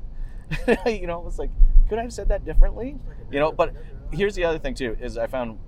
you 0.86 1.06
know, 1.06 1.18
it 1.20 1.24
was 1.24 1.38
like, 1.38 1.50
could 1.88 1.98
I 1.98 2.02
have 2.02 2.12
said 2.12 2.28
that 2.28 2.44
differently? 2.44 2.98
You 3.30 3.40
know, 3.40 3.52
but 3.52 3.74
here's 4.12 4.34
the 4.34 4.44
other 4.44 4.58
thing 4.58 4.74
too: 4.74 4.96
is 5.00 5.18
I 5.18 5.26
found, 5.26 5.58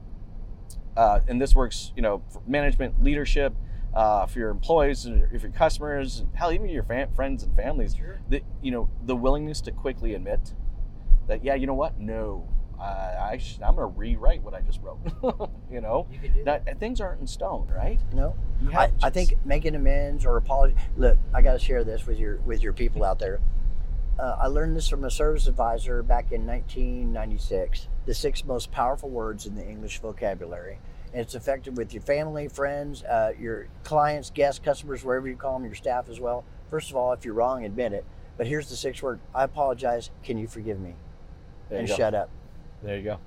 uh, 0.97 1.21
and 1.29 1.41
this 1.41 1.55
works, 1.55 1.93
you 1.97 2.03
know, 2.03 2.23
for 2.31 2.43
management, 2.47 3.03
leadership, 3.03 3.55
uh, 3.95 4.27
for 4.27 4.39
your 4.39 4.51
employees, 4.51 5.07
and 5.07 5.27
if 5.33 5.43
your 5.43 5.53
customers, 5.53 6.25
hell, 6.35 6.53
even 6.53 6.69
your 6.69 6.83
fam- 6.83 7.13
friends 7.15 7.43
and 7.43 7.55
families, 7.57 7.95
Sure. 7.97 8.19
that 8.31 8.43
you 8.63 8.71
know, 8.71 8.89
the 9.05 9.15
willingness 9.17 9.61
to 9.63 9.71
quickly 9.73 10.15
admit 10.15 10.55
that, 11.29 11.45
yeah, 11.45 11.55
you 11.55 11.67
know 11.67 11.75
what, 11.75 11.99
no, 11.99 12.49
I, 12.79 12.85
I 13.33 13.39
sh- 13.39 13.59
I'm 13.65 13.77
going 13.77 13.93
to 13.93 13.99
rewrite 13.99 14.43
what 14.43 14.53
I 14.53 14.61
just 14.61 14.81
wrote. 14.83 14.99
you 15.71 15.81
know, 15.81 16.07
You 16.11 16.19
can 16.19 16.33
do 16.35 16.45
that. 16.45 16.65
that 16.67 16.81
things 16.81 17.01
aren't 17.01 17.21
in 17.21 17.27
stone, 17.27 17.69
right? 17.75 18.01
No, 18.13 18.35
I, 18.75 18.91
I 19.03 19.11
think 19.11 19.35
making 19.45 19.75
amends 19.77 20.27
or 20.27 20.37
apology. 20.37 20.75
Look, 20.97 21.17
I 21.33 21.41
got 21.41 21.53
to 21.53 21.59
share 21.59 21.85
this 21.85 22.05
with 22.07 22.19
your 22.19 22.39
with 22.39 22.63
your 22.63 22.73
people 22.73 23.05
out 23.05 23.19
there. 23.21 23.41
Uh, 24.19 24.37
I 24.41 24.47
learned 24.49 24.77
this 24.77 24.89
from 24.89 25.05
a 25.05 25.11
service 25.11 25.47
advisor 25.47 26.03
back 26.03 26.31
in 26.33 26.47
1996. 26.47 27.89
The 28.07 28.15
six 28.15 28.45
most 28.45 28.71
powerful 28.71 29.09
words 29.09 29.47
in 29.47 29.55
the 29.55 29.67
English 29.67 30.01
vocabulary, 30.01 30.75
and 30.75 30.81
it's 31.15 31.35
effective 31.35 31.77
with 31.77 31.95
your 31.95 32.03
family, 32.03 32.49
friends, 32.49 33.03
uh, 33.05 33.33
your 33.39 33.69
clients, 33.85 34.31
guests, 34.31 34.61
customers, 34.65 35.05
wherever 35.05 35.29
you 35.29 35.37
call 35.37 35.55
them, 35.55 35.65
your 35.65 35.75
staff 35.75 36.09
as 36.09 36.21
well. 36.21 36.45
First 36.71 36.91
of 36.91 36.97
all, 36.97 37.13
if 37.13 37.25
you're 37.25 37.35
wrong, 37.35 37.65
admit 37.65 37.93
it. 37.93 38.05
But 38.37 38.47
here's 38.47 38.69
the 38.69 38.77
sixth 38.77 39.03
word: 39.03 39.21
I 39.35 39.45
apologize. 39.45 40.11
Can 40.23 40.39
you 40.39 40.49
forgive 40.49 40.81
me? 40.81 40.95
There 41.71 41.79
and 41.79 41.89
shut 41.89 42.15
up. 42.15 42.31
There 42.83 42.97
you 42.97 43.03
go. 43.03 43.19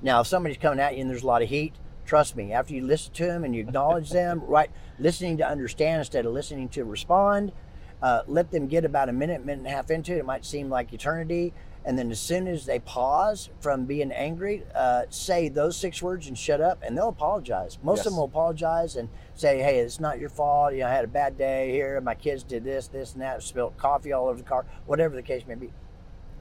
Now, 0.00 0.20
if 0.20 0.26
somebody's 0.26 0.58
coming 0.58 0.80
at 0.80 0.94
you 0.94 1.00
and 1.00 1.10
there's 1.10 1.22
a 1.22 1.26
lot 1.26 1.42
of 1.42 1.48
heat, 1.48 1.74
Trust 2.04 2.36
me. 2.36 2.52
After 2.52 2.74
you 2.74 2.84
listen 2.84 3.12
to 3.14 3.26
them 3.26 3.44
and 3.44 3.54
you 3.54 3.62
acknowledge 3.62 4.10
them, 4.10 4.42
right, 4.46 4.70
listening 4.98 5.38
to 5.38 5.48
understand 5.48 6.00
instead 6.00 6.26
of 6.26 6.32
listening 6.32 6.68
to 6.70 6.84
respond. 6.84 7.52
Uh, 8.02 8.22
let 8.26 8.50
them 8.50 8.66
get 8.66 8.84
about 8.84 9.08
a 9.08 9.12
minute, 9.12 9.44
minute 9.46 9.60
and 9.60 9.66
a 9.66 9.70
half 9.70 9.90
into 9.90 10.12
it. 10.12 10.18
It 10.18 10.26
might 10.26 10.44
seem 10.44 10.68
like 10.68 10.92
eternity. 10.92 11.54
And 11.86 11.98
then 11.98 12.10
as 12.10 12.18
soon 12.18 12.48
as 12.48 12.64
they 12.64 12.78
pause 12.78 13.50
from 13.60 13.84
being 13.84 14.10
angry, 14.10 14.62
uh, 14.74 15.02
say 15.10 15.48
those 15.50 15.76
six 15.76 16.00
words 16.00 16.26
and 16.28 16.36
shut 16.38 16.60
up, 16.62 16.82
and 16.82 16.96
they'll 16.96 17.10
apologize. 17.10 17.78
Most 17.82 18.00
of 18.00 18.04
them 18.06 18.16
will 18.16 18.24
apologize 18.24 18.96
and 18.96 19.10
say, 19.34 19.58
"Hey, 19.62 19.80
it's 19.80 20.00
not 20.00 20.18
your 20.18 20.30
fault. 20.30 20.72
You 20.72 20.80
know, 20.80 20.86
I 20.86 20.92
had 20.92 21.04
a 21.04 21.08
bad 21.08 21.36
day 21.36 21.70
here. 21.72 22.00
My 22.00 22.14
kids 22.14 22.42
did 22.42 22.64
this, 22.64 22.88
this, 22.88 23.12
and 23.12 23.20
that. 23.20 23.42
Spilled 23.42 23.76
coffee 23.76 24.12
all 24.12 24.28
over 24.28 24.38
the 24.38 24.44
car. 24.48 24.64
Whatever 24.86 25.14
the 25.14 25.22
case 25.22 25.46
may 25.46 25.56
be." 25.56 25.70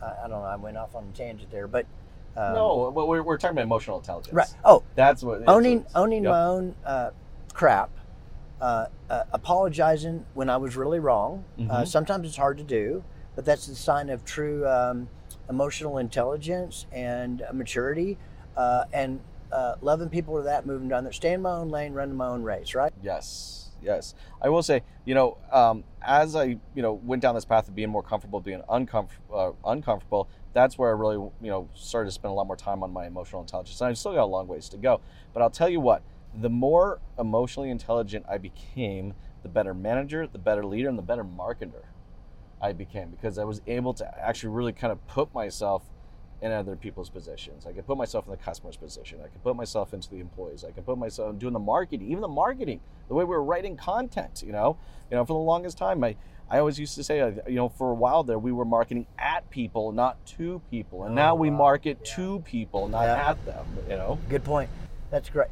I, 0.02 0.06
I 0.24 0.28
don't 0.30 0.42
know. 0.42 0.44
I 0.44 0.56
went 0.56 0.78
off 0.78 0.96
on 0.96 1.10
a 1.14 1.18
tangent 1.18 1.52
there, 1.52 1.68
but 1.68 1.86
um, 2.38 2.54
no, 2.54 2.92
but 2.92 3.08
we're, 3.10 3.22
we're 3.22 3.38
talking 3.38 3.56
about 3.58 3.64
emotional 3.64 3.98
intelligence. 4.00 4.34
right. 4.34 4.48
Oh, 4.64 4.84
That's 4.96 5.24
what 5.24 5.44
owning 5.48 5.86
owning 5.94 6.24
yep. 6.24 6.32
my 6.32 6.44
own 6.46 6.74
uh, 6.86 7.10
crap, 7.54 7.90
uh, 8.62 8.86
uh, 9.10 9.24
apologizing 9.34 10.26
when 10.36 10.50
I 10.50 10.56
was 10.58 10.76
really 10.78 11.00
wrong. 11.00 11.44
Uh, 11.60 11.62
Mhm. 11.82 11.88
sometimes 11.88 12.28
it's 12.28 12.38
hard 12.38 12.58
to 12.60 12.64
do, 12.64 13.04
but 13.36 13.44
that's 13.46 13.68
the 13.68 13.76
sign 13.76 14.10
of 14.10 14.24
true 14.26 14.66
um, 14.68 15.10
emotional 15.50 15.98
intelligence 15.98 16.86
and 16.92 17.42
uh, 17.42 17.54
maturity, 17.54 18.18
uh, 18.56 18.86
and 18.94 19.20
uh, 19.52 19.76
loving 19.82 20.10
people 20.10 20.38
to 20.38 20.44
that, 20.44 20.66
moving 20.66 20.88
down 20.88 21.04
there, 21.04 21.14
stay 21.14 21.34
in 21.34 21.42
my 21.42 21.52
own 21.52 21.70
lane, 21.70 21.94
running 21.94 22.16
my 22.16 22.28
own 22.28 22.44
race. 22.44 22.74
Right? 22.74 22.92
Yes, 23.02 23.72
yes. 23.82 24.16
I 24.42 24.50
will 24.50 24.64
say, 24.64 24.84
you 25.06 25.14
know, 25.14 25.38
um, 25.52 25.84
as 26.02 26.36
I, 26.36 26.44
you 26.76 26.82
know, 26.82 26.94
went 26.94 27.22
down 27.22 27.36
this 27.36 27.46
path 27.46 27.68
of 27.68 27.76
being 27.76 27.90
more 27.90 28.04
comfortable, 28.04 28.40
being 28.40 28.62
uncomf- 28.70 29.10
uh, 29.34 29.52
uncomfortable, 29.66 30.28
that's 30.54 30.78
where 30.78 30.90
I 30.90 30.94
really, 30.94 31.16
you 31.16 31.50
know, 31.50 31.70
started 31.74 32.08
to 32.08 32.12
spend 32.12 32.32
a 32.32 32.36
lot 32.36 32.48
more 32.48 32.56
time 32.56 32.84
on 32.84 32.92
my 32.92 33.06
emotional 33.08 33.42
intelligence. 33.42 33.80
And 33.82 33.90
I've 33.90 33.98
still 33.98 34.14
got 34.14 34.24
a 34.24 34.26
long 34.26 34.48
ways 34.48 34.70
to 34.70 34.78
go. 34.78 35.02
But 35.34 35.42
I'll 35.42 35.50
tell 35.50 35.70
you 35.70 35.80
what, 35.80 36.04
the 36.40 36.50
more 36.50 37.00
emotionally 37.20 37.70
intelligent 37.70 38.26
I 38.30 38.38
became, 38.38 39.14
the 39.44 39.50
better 39.50 39.74
manager, 39.74 40.26
the 40.26 40.40
better 40.40 40.66
leader, 40.66 40.90
and 40.90 40.98
the 40.98 41.04
better 41.04 41.24
marketer 41.24 41.84
I 42.64 42.72
became 42.72 43.10
because 43.10 43.38
I 43.38 43.44
was 43.44 43.62
able 43.68 43.94
to 43.96 44.26
actually 44.26 44.50
really 44.54 44.72
kind 44.72 44.92
of 44.94 45.06
put 45.08 45.34
myself 45.34 45.84
in 46.42 46.52
other 46.52 46.76
people's 46.78 47.10
positions. 47.10 47.66
I 47.66 47.74
could 47.74 47.86
put 47.86 47.98
myself 47.98 48.26
in 48.26 48.32
the 48.32 48.38
customer's 48.38 48.78
position. 48.78 49.20
I 49.24 49.28
could 49.28 49.44
put 49.44 49.56
myself 49.58 49.94
into 49.94 50.10
the 50.10 50.20
employees. 50.22 50.64
I 50.64 50.72
could 50.72 50.86
put 50.86 50.98
myself 50.98 51.38
doing 51.38 51.54
the 51.54 51.60
marketing, 51.60 52.08
even 52.10 52.22
the 52.22 52.28
marketing, 52.30 52.80
the 53.10 53.14
way 53.16 53.26
we 53.26 53.30
were 53.30 53.44
writing 53.44 53.76
content. 53.76 54.44
You 54.46 54.54
know, 54.54 54.78
you 55.12 55.18
know, 55.18 55.26
for 55.26 55.34
the 55.34 55.40
longest 55.40 55.78
time, 55.78 56.04
I 56.04 56.16
I 56.50 56.60
always 56.60 56.80
used 56.80 56.96
to 56.96 57.04
say, 57.04 57.20
uh, 57.20 57.32
you 57.48 57.56
know, 57.56 57.68
for 57.70 57.92
a 57.92 57.94
while 57.96 58.24
there, 58.24 58.38
we 58.40 58.52
were 58.52 58.66
marketing 58.66 59.08
at 59.18 59.50
people, 59.50 59.92
not 59.92 60.24
to 60.38 60.62
people, 60.72 61.04
and 61.04 61.14
Oh, 61.14 61.16
now 61.16 61.36
we 61.36 61.50
wow. 61.50 61.58
market 61.58 61.98
Yeah. 62.06 62.16
to 62.16 62.40
people, 62.42 62.88
not 62.88 63.04
Yeah. 63.04 63.30
at 63.30 63.46
them. 63.46 63.66
You 63.90 63.96
know. 63.98 64.20
Good 64.30 64.44
point. 64.46 64.70
That's 65.10 65.30
great. 65.30 65.50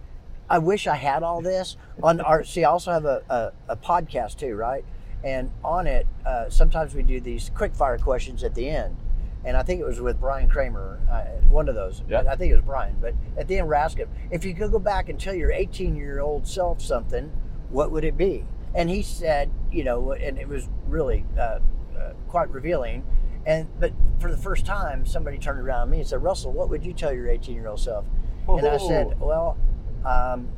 I 0.50 0.60
wish 0.60 0.88
I 0.88 0.96
had 0.96 1.24
all 1.24 1.42
this 1.42 1.76
on 2.04 2.22
our. 2.22 2.44
See, 2.46 2.64
I 2.64 2.70
also 2.70 2.92
have 2.92 3.06
a, 3.06 3.22
a, 3.30 3.52
a 3.74 3.76
podcast 3.78 4.38
too, 4.38 4.56
right? 4.56 4.84
And 5.24 5.52
on 5.64 5.88
it, 5.88 6.08
uh, 6.26 6.50
sometimes 6.50 6.96
we 6.96 7.04
do 7.04 7.20
these 7.20 7.52
quick 7.54 7.76
fire 7.76 7.98
questions 7.98 8.44
at 8.44 8.56
the 8.56 8.70
end. 8.70 8.98
And 9.44 9.58
I 9.58 9.64
think 9.64 9.82
it 9.82 9.86
was 9.86 10.00
with 10.00 10.20
Brian 10.20 10.48
Kramer, 10.50 11.00
uh, 11.10 11.24
one 11.48 11.68
of 11.68 11.76
those. 11.76 12.04
Yeah. 12.08 12.24
I 12.30 12.36
think 12.36 12.52
it 12.52 12.56
was 12.56 12.64
Brian. 12.64 12.96
But 13.02 13.16
at 13.38 13.48
the 13.48 13.58
end, 13.58 13.68
we're 13.68 13.74
asking 13.74 14.08
if 14.30 14.46
you 14.46 14.54
could 14.54 14.72
go 14.72 14.80
back 14.80 15.10
and 15.10 15.20
tell 15.20 15.34
your 15.34 15.52
18 15.52 15.96
year 15.96 16.20
old 16.20 16.48
self 16.48 16.82
something, 16.82 17.32
what 17.70 17.92
would 17.92 18.04
it 18.04 18.18
be? 18.18 18.46
And 18.76 18.90
he 18.90 19.02
said, 19.02 19.52
you 19.72 19.84
know, 19.84 20.12
and 20.12 20.38
it 20.38 20.48
was 20.48 20.70
really 20.88 21.26
uh, 21.38 21.60
uh, 21.98 22.14
quite 22.28 22.50
revealing. 22.52 23.04
And 23.46 23.68
but 23.80 23.94
for 24.20 24.30
the 24.30 24.38
first 24.38 24.66
time, 24.66 25.06
somebody 25.06 25.40
turned 25.40 25.60
around 25.60 25.88
to 25.88 25.92
me 25.92 26.00
and 26.00 26.08
said, 26.08 26.22
Russell, 26.22 26.52
what 26.52 26.70
would 26.70 26.86
you 26.86 26.94
tell 26.94 27.12
your 27.12 27.28
18 27.28 27.56
year 27.56 27.68
old 27.68 27.80
self? 27.80 28.06
And 28.48 28.68
I 28.68 28.78
said, 28.78 29.20
well, 29.20 29.58
um, 30.06 30.50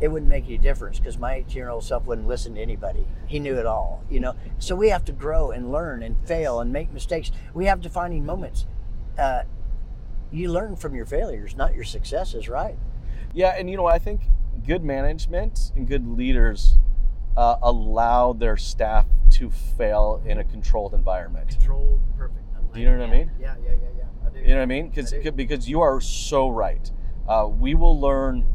it 0.00 0.08
wouldn't 0.08 0.28
make 0.28 0.46
any 0.46 0.58
difference 0.58 0.98
because 0.98 1.18
my 1.18 1.34
18 1.34 1.56
year 1.56 1.68
old 1.68 1.84
self 1.84 2.06
wouldn't 2.06 2.26
listen 2.26 2.54
to 2.54 2.60
anybody. 2.60 3.06
He 3.26 3.38
knew 3.38 3.56
it 3.56 3.66
all, 3.66 4.02
you 4.10 4.20
know. 4.20 4.34
So 4.58 4.74
we 4.74 4.88
have 4.88 5.04
to 5.06 5.12
grow 5.12 5.50
and 5.50 5.70
learn 5.70 6.02
and 6.02 6.16
fail 6.26 6.60
and 6.60 6.72
make 6.72 6.92
mistakes. 6.92 7.30
We 7.52 7.66
have 7.66 7.80
defining 7.80 8.24
moments. 8.24 8.66
Uh, 9.18 9.42
you 10.32 10.50
learn 10.50 10.76
from 10.76 10.94
your 10.94 11.06
failures, 11.06 11.56
not 11.56 11.74
your 11.74 11.84
successes, 11.84 12.48
right? 12.48 12.78
Yeah, 13.34 13.54
and 13.56 13.68
you 13.68 13.76
know, 13.76 13.86
I 13.86 13.98
think 13.98 14.22
good 14.66 14.82
management 14.82 15.72
and 15.76 15.86
good 15.86 16.06
leaders 16.06 16.78
uh, 17.36 17.56
allow 17.62 18.32
their 18.32 18.56
staff 18.56 19.06
to 19.30 19.50
fail 19.50 20.22
in 20.24 20.38
a 20.38 20.44
controlled 20.44 20.94
environment. 20.94 21.48
Controlled, 21.50 22.00
perfect. 22.16 22.40
Do 22.72 22.80
you 22.80 22.86
know 22.86 22.98
what 22.98 23.08
I 23.08 23.12
mean? 23.12 23.30
Yeah, 23.40 23.56
yeah, 23.64 23.70
yeah, 23.70 23.88
yeah. 23.98 24.04
I 24.26 24.30
do. 24.30 24.40
You 24.40 24.48
know 24.48 24.56
what 24.56 24.62
I 24.62 24.66
mean? 24.66 24.88
Because 24.88 25.12
because 25.34 25.68
you 25.68 25.80
are 25.80 26.00
so 26.00 26.48
right. 26.48 26.90
Uh, 27.28 27.48
we 27.48 27.74
will 27.74 28.00
learn 28.00 28.46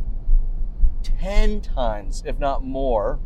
ten 1.20 1.62
times, 1.62 2.24
if 2.26 2.40
not 2.40 2.64
more, 2.64 3.20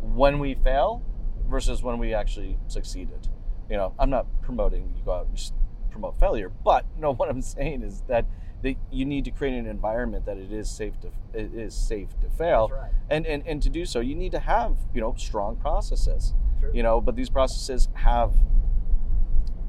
when 0.00 0.38
we 0.38 0.54
fail 0.54 1.02
versus 1.48 1.82
when 1.82 1.98
we 1.98 2.14
actually 2.14 2.58
succeeded. 2.68 3.28
You 3.70 3.76
know, 3.76 3.94
I'm 3.98 4.10
not 4.10 4.26
promoting 4.42 4.92
you 4.96 5.02
go 5.04 5.12
out 5.12 5.26
and 5.26 5.36
just 5.36 5.54
promote 5.90 6.18
failure, 6.18 6.50
but 6.64 6.84
you 6.96 7.00
no, 7.02 7.12
what 7.14 7.28
I'm 7.28 7.42
saying 7.42 7.82
is 7.82 8.02
that 8.08 8.26
that 8.62 8.76
you 8.90 9.04
need 9.04 9.26
to 9.26 9.30
create 9.30 9.58
an 9.58 9.66
environment 9.66 10.24
that 10.24 10.38
it 10.38 10.50
is 10.50 10.70
safe 10.70 10.94
to 11.00 11.08
it 11.34 11.54
is 11.54 11.74
safe 11.74 12.08
to 12.20 12.30
fail, 12.30 12.68
right. 12.68 12.90
and 13.10 13.26
and 13.26 13.46
and 13.46 13.62
to 13.62 13.68
do 13.68 13.84
so, 13.84 14.00
you 14.00 14.14
need 14.14 14.32
to 14.32 14.38
have 14.40 14.76
you 14.94 15.00
know 15.00 15.14
strong 15.18 15.56
processes 15.56 16.34
True. 16.60 16.70
you 16.74 16.82
know 16.82 17.00
but 17.00 17.14
these 17.16 17.28
processes 17.30 17.88
have 17.94 18.32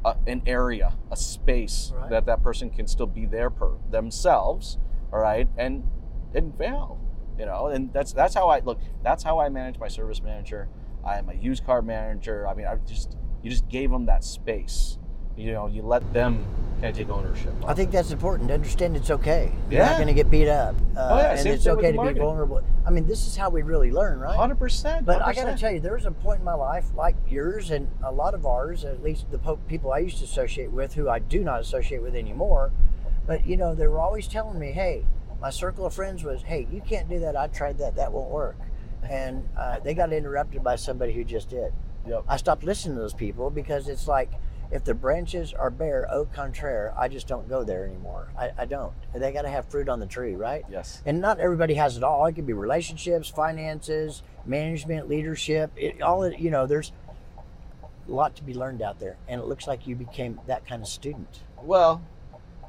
a, 0.06 0.16
an 0.28 0.42
area 0.46 0.94
a 1.12 1.16
space 1.18 1.92
Right. 1.96 2.10
that 2.10 2.26
that 2.28 2.42
person 2.44 2.70
can 2.70 2.88
still 2.88 3.08
be 3.08 3.26
there 3.26 3.50
per 3.50 3.72
themselves 3.90 4.78
all 5.12 5.20
right 5.20 5.48
and 5.58 5.84
and 6.34 6.56
fail 6.58 7.00
you 7.40 7.46
know 7.46 7.68
and 7.68 7.92
that's 7.94 8.14
that's 8.14 8.34
how 8.34 8.50
i 8.50 8.60
look 8.60 8.80
that's 9.04 9.24
how 9.24 9.40
i 9.40 9.50
manage 9.50 9.78
my 9.80 9.88
service 9.88 10.22
manager 10.22 10.68
i 11.06 11.18
am 11.18 11.30
a 11.30 11.34
used 11.34 11.66
car 11.66 11.82
manager 11.82 12.48
i 12.48 12.54
mean 12.54 12.66
i 12.66 12.76
just 12.88 13.18
you 13.44 13.50
just 13.50 13.68
gave 13.70 13.92
them 13.92 14.06
that 14.06 14.24
space 14.24 14.98
you 15.36 15.52
know 15.52 15.68
you 15.68 15.82
let 15.82 16.14
them 16.14 16.46
kind 16.76 16.88
of 16.88 16.96
take 16.98 17.10
ownership 17.10 17.54
I 17.66 17.74
think 17.74 17.92
that's 17.92 18.12
important 18.12 18.50
to 18.50 18.54
understand 18.54 18.96
it's 18.98 19.10
okay. 19.10 19.52
You're 19.70 19.80
not 19.86 19.96
going 19.96 20.08
to 20.08 20.14
get 20.14 20.30
beat 20.30 20.50
up. 20.50 20.76
Uh, 20.96 21.00
Oh, 21.10 21.18
yeah, 21.18 21.32
and 21.32 21.40
same 21.40 21.54
it's 21.54 21.68
okay 21.68 21.94
to 21.94 22.02
be 22.14 22.20
vulnerable. 22.20 22.62
I 22.86 22.90
mean, 22.92 23.08
this 23.08 23.26
is 23.28 23.36
how 23.38 23.50
we 23.50 23.62
really 23.62 23.92
learn, 23.92 24.20
right? 24.20 24.38
100% 24.38 25.06
But 25.06 25.22
I 25.22 25.34
got 25.34 25.46
to 25.46 25.56
tell 25.58 25.72
you, 25.72 25.80
there 25.80 25.94
was 25.94 26.06
a 26.06 26.12
point 26.12 26.40
in 26.40 26.46
my 26.46 26.54
life, 26.54 26.88
like 26.96 27.16
yours 27.30 27.72
and 27.72 27.90
a 28.04 28.12
lot 28.12 28.34
of 28.34 28.46
ours, 28.46 28.84
at 28.84 29.02
least 29.02 29.32
the 29.32 29.38
po- 29.38 29.56
people 29.68 29.94
I 29.94 30.00
used 30.00 30.18
to 30.18 30.26
associate 30.26 30.72
with, 30.72 30.94
who 30.96 31.08
I 31.10 31.20
do 31.20 31.44
not 31.46 31.62
associate 31.62 32.02
with 32.04 32.14
anymore. 32.14 32.74
But 33.26 33.46
you 33.48 33.56
know, 33.56 33.74
they 33.74 33.88
were 33.88 34.00
always 34.00 34.28
telling 34.28 34.60
me, 34.60 34.72
"Hey, 34.74 35.06
my 35.46 35.52
circle 35.52 35.86
of 35.86 35.94
friends 35.94 36.24
was, 36.24 36.42
hey, 36.42 36.68
you 36.72 36.82
can't 36.82 37.08
do 37.08 37.20
that. 37.20 37.38
I 37.38 37.46
tried 37.46 37.78
that. 37.78 37.96
That 37.98 38.12
won't 38.12 38.32
work." 38.32 38.58
And 39.08 39.48
uh, 39.56 39.78
they 39.78 39.94
got 39.94 40.12
interrupted 40.12 40.64
by 40.64 40.76
somebody 40.76 41.14
who 41.14 41.24
just 41.24 41.50
did. 41.52 41.72
Yep. 42.08 42.24
I 42.28 42.38
stopped 42.38 42.64
listening 42.64 42.96
to 42.96 43.02
those 43.02 43.14
people 43.14 43.52
because 43.52 43.88
it's 43.88 44.08
like, 44.08 44.32
if 44.72 44.84
the 44.84 44.96
branches 44.96 45.54
are 45.54 45.70
bare, 45.70 46.08
au 46.12 46.26
contraire, 46.26 46.96
I 46.98 47.10
just 47.10 47.28
don't 47.28 47.48
go 47.48 47.64
there 47.64 47.86
anymore. 47.86 48.30
I, 48.36 48.54
I 48.58 48.66
don't. 48.66 48.92
They 49.14 49.32
got 49.32 49.44
to 49.44 49.50
have 49.50 49.70
fruit 49.70 49.88
on 49.88 50.00
the 50.00 50.08
tree, 50.08 50.34
right? 50.34 50.66
yes 50.68 51.04
and 51.06 51.22
not 51.22 51.40
everybody 51.40 51.76
has 51.76 51.96
it 51.96 52.02
all. 52.04 52.26
It 52.26 52.34
could 52.34 52.48
be 52.48 52.54
relationships, 52.54 53.30
finances, 53.30 54.24
management, 54.48 55.08
leadership. 55.08 55.70
It, 55.76 56.02
all 56.02 56.28
you 56.28 56.50
know, 56.50 56.66
there's 56.66 56.92
a 58.08 58.12
lot 58.12 58.36
to 58.38 58.44
be 58.44 58.56
learned 58.56 58.82
out 58.82 59.00
there, 59.00 59.18
and 59.28 59.40
it 59.40 59.46
looks 59.46 59.68
like 59.68 59.86
you 59.86 59.96
became 59.96 60.40
that 60.48 60.66
kind 60.68 60.82
of 60.82 60.88
student. 60.88 61.42
well 61.62 62.02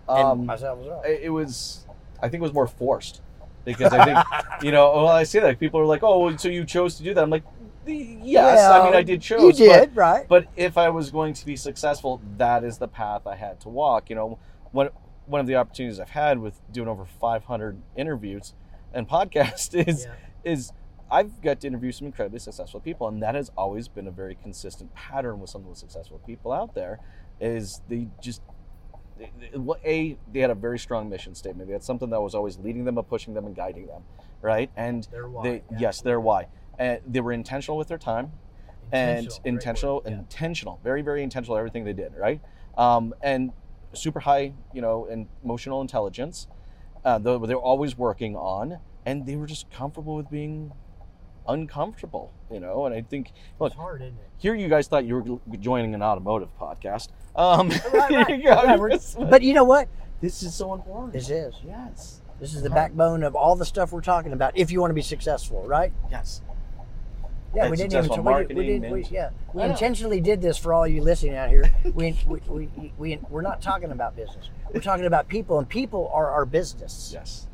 um, 0.08 0.46
myself 0.46 0.80
as 0.80 0.86
well. 0.86 1.02
it 1.04 1.30
was 1.30 1.85
i 2.22 2.28
think 2.28 2.40
it 2.40 2.42
was 2.42 2.52
more 2.52 2.66
forced 2.66 3.20
because 3.64 3.92
i 3.92 4.04
think 4.04 4.18
you 4.62 4.72
know 4.72 4.90
well 4.92 5.08
i 5.08 5.22
say 5.22 5.40
that 5.40 5.58
people 5.58 5.80
are 5.80 5.86
like 5.86 6.02
oh 6.02 6.34
so 6.36 6.48
you 6.48 6.64
chose 6.64 6.96
to 6.96 7.02
do 7.02 7.12
that 7.14 7.22
i'm 7.22 7.30
like 7.30 7.44
"Y- 7.86 8.18
yes 8.22 8.60
i 8.70 8.84
mean 8.84 8.94
i 8.94 9.02
did 9.02 9.20
choose. 9.22 9.58
You 9.60 9.68
but- 9.68 9.80
did, 9.86 9.96
right? 9.96 10.26
but 10.28 10.46
if 10.56 10.76
I 10.76 10.88
was 10.88 11.10
going 11.10 11.34
to 11.34 11.46
be 11.46 11.54
successful, 11.56 12.20
that 12.36 12.64
is 12.64 12.78
the 12.78 12.88
path 12.88 13.26
I 13.26 13.36
had 13.36 13.60
to 13.60 13.68
walk. 13.68 14.10
You 14.10 14.16
know, 14.16 14.38
one 14.72 14.88
one 15.26 15.40
of 15.40 15.46
the 15.46 15.54
opportunities 15.56 16.00
I've 16.00 16.10
had 16.10 16.38
with 16.40 16.60
doing 16.72 16.88
over 16.88 17.04
500 17.04 17.76
interviews 17.96 18.54
and 18.92 19.08
podcasts 19.08 19.72
is 19.88 20.04
Yeah. 20.04 20.14
is 20.52 20.72
I've 21.10 21.40
got 21.42 21.60
to 21.60 21.68
interview 21.68 21.92
some 21.92 22.06
incredibly 22.08 22.40
successful 22.40 22.80
people, 22.80 23.06
and 23.06 23.22
that 23.22 23.36
has 23.36 23.52
always 23.56 23.86
been 23.86 24.08
a 24.08 24.10
very 24.10 24.34
consistent 24.42 24.92
pattern 24.94 25.38
with 25.38 25.50
some 25.50 25.62
of 25.62 25.68
the 25.68 25.76
successful 25.76 26.18
people 26.26 26.50
out 26.52 26.74
there. 26.74 26.98
Is 27.40 27.80
they 27.88 28.08
just 28.20 28.42
well, 28.48 28.55
a 29.84 30.16
they 30.32 30.40
had 30.40 30.50
a 30.50 30.54
very 30.54 30.78
strong 30.78 31.08
mission 31.08 31.34
statement. 31.34 31.68
They 31.68 31.72
had 31.72 31.84
something 31.84 32.10
that 32.10 32.20
was 32.20 32.34
always 32.34 32.58
leading 32.58 32.84
them, 32.84 32.98
and 32.98 33.08
pushing 33.08 33.34
them, 33.34 33.46
and 33.46 33.54
guiding 33.56 33.86
them, 33.86 34.02
right? 34.42 34.70
And 34.76 35.06
Their 35.10 35.28
why, 35.28 35.42
they 35.42 35.54
yeah. 35.70 35.78
yes, 35.78 36.00
their 36.00 36.20
why. 36.20 36.48
And 36.78 37.00
they 37.06 37.20
were 37.20 37.32
intentional 37.32 37.78
with 37.78 37.88
their 37.88 37.98
time 37.98 38.32
and 38.92 39.26
Intentional, 39.26 39.42
great 39.42 39.52
intentional, 39.52 40.02
yeah. 40.04 40.12
intentional, 40.12 40.80
very, 40.84 41.02
very 41.02 41.22
intentional. 41.22 41.56
Everything 41.56 41.84
they 41.84 41.92
did, 41.92 42.12
right? 42.16 42.40
Um, 42.76 43.14
and 43.22 43.52
super 43.92 44.20
high, 44.20 44.52
you 44.72 44.80
know, 44.80 45.06
and 45.10 45.26
emotional 45.44 45.80
intelligence. 45.80 46.46
Uh, 47.04 47.18
they 47.18 47.36
were 47.36 47.54
always 47.56 47.96
working 47.96 48.36
on, 48.36 48.78
and 49.04 49.26
they 49.26 49.36
were 49.36 49.46
just 49.46 49.70
comfortable 49.70 50.16
with 50.16 50.30
being 50.30 50.72
uncomfortable, 51.48 52.32
you 52.50 52.60
know. 52.60 52.86
And 52.86 52.94
I 52.94 53.02
think, 53.02 53.32
look, 53.58 53.72
It's 53.72 53.80
hard, 53.80 54.02
isn't 54.02 54.14
it? 54.14 54.26
here 54.38 54.54
you 54.54 54.68
guys 54.68 54.86
thought 54.88 55.04
you 55.04 55.40
were 55.46 55.56
joining 55.56 55.94
an 55.94 56.02
automotive 56.02 56.48
podcast. 56.58 57.08
Um, 57.34 57.68
Right, 57.68 58.10
right, 58.10 58.40
you 58.40 58.50
right, 58.50 59.30
But 59.30 59.42
you 59.42 59.54
know 59.54 59.64
what? 59.64 59.88
this 60.20 60.42
is 60.42 60.54
so 60.54 60.72
important. 60.74 61.12
This 61.12 61.28
is. 61.30 61.54
Yes. 61.66 62.20
This 62.40 62.54
is 62.54 62.62
the 62.62 62.70
backbone 62.70 63.22
of 63.22 63.34
all 63.34 63.56
the 63.56 63.64
stuff 63.64 63.92
we're 63.92 64.00
talking 64.02 64.32
about. 64.32 64.56
If 64.56 64.70
you 64.70 64.80
want 64.80 64.90
to 64.90 64.94
be 64.94 65.02
successful, 65.02 65.62
right? 65.66 65.92
Yes. 66.10 66.42
Yeah, 67.54 67.62
And 67.62 67.70
we 67.70 67.76
didn't 67.78 67.92
even. 67.92 68.04
successful 68.04 68.24
We, 68.34 68.44
did, 68.44 68.56
we, 68.56 68.66
did, 68.66 68.90
we, 68.92 69.04
yeah, 69.04 69.30
we 69.54 69.62
I 69.62 69.66
know. 69.66 69.72
intentionally 69.72 70.20
did 70.20 70.42
this 70.42 70.58
for 70.58 70.74
all 70.74 70.86
you 70.86 71.00
listening 71.02 71.36
out 71.36 71.48
here. 71.48 71.70
We, 71.94 72.18
we, 72.28 72.40
we, 72.48 72.92
we, 72.98 73.18
we're 73.30 73.40
not 73.40 73.62
talking 73.62 73.90
about 73.90 74.14
business. 74.16 74.50
We're 74.74 74.80
talking 74.82 75.06
about 75.06 75.28
people, 75.28 75.58
and 75.58 75.66
people 75.66 76.10
are 76.12 76.30
our 76.30 76.44
business. 76.44 77.10
Yes. 77.14 77.46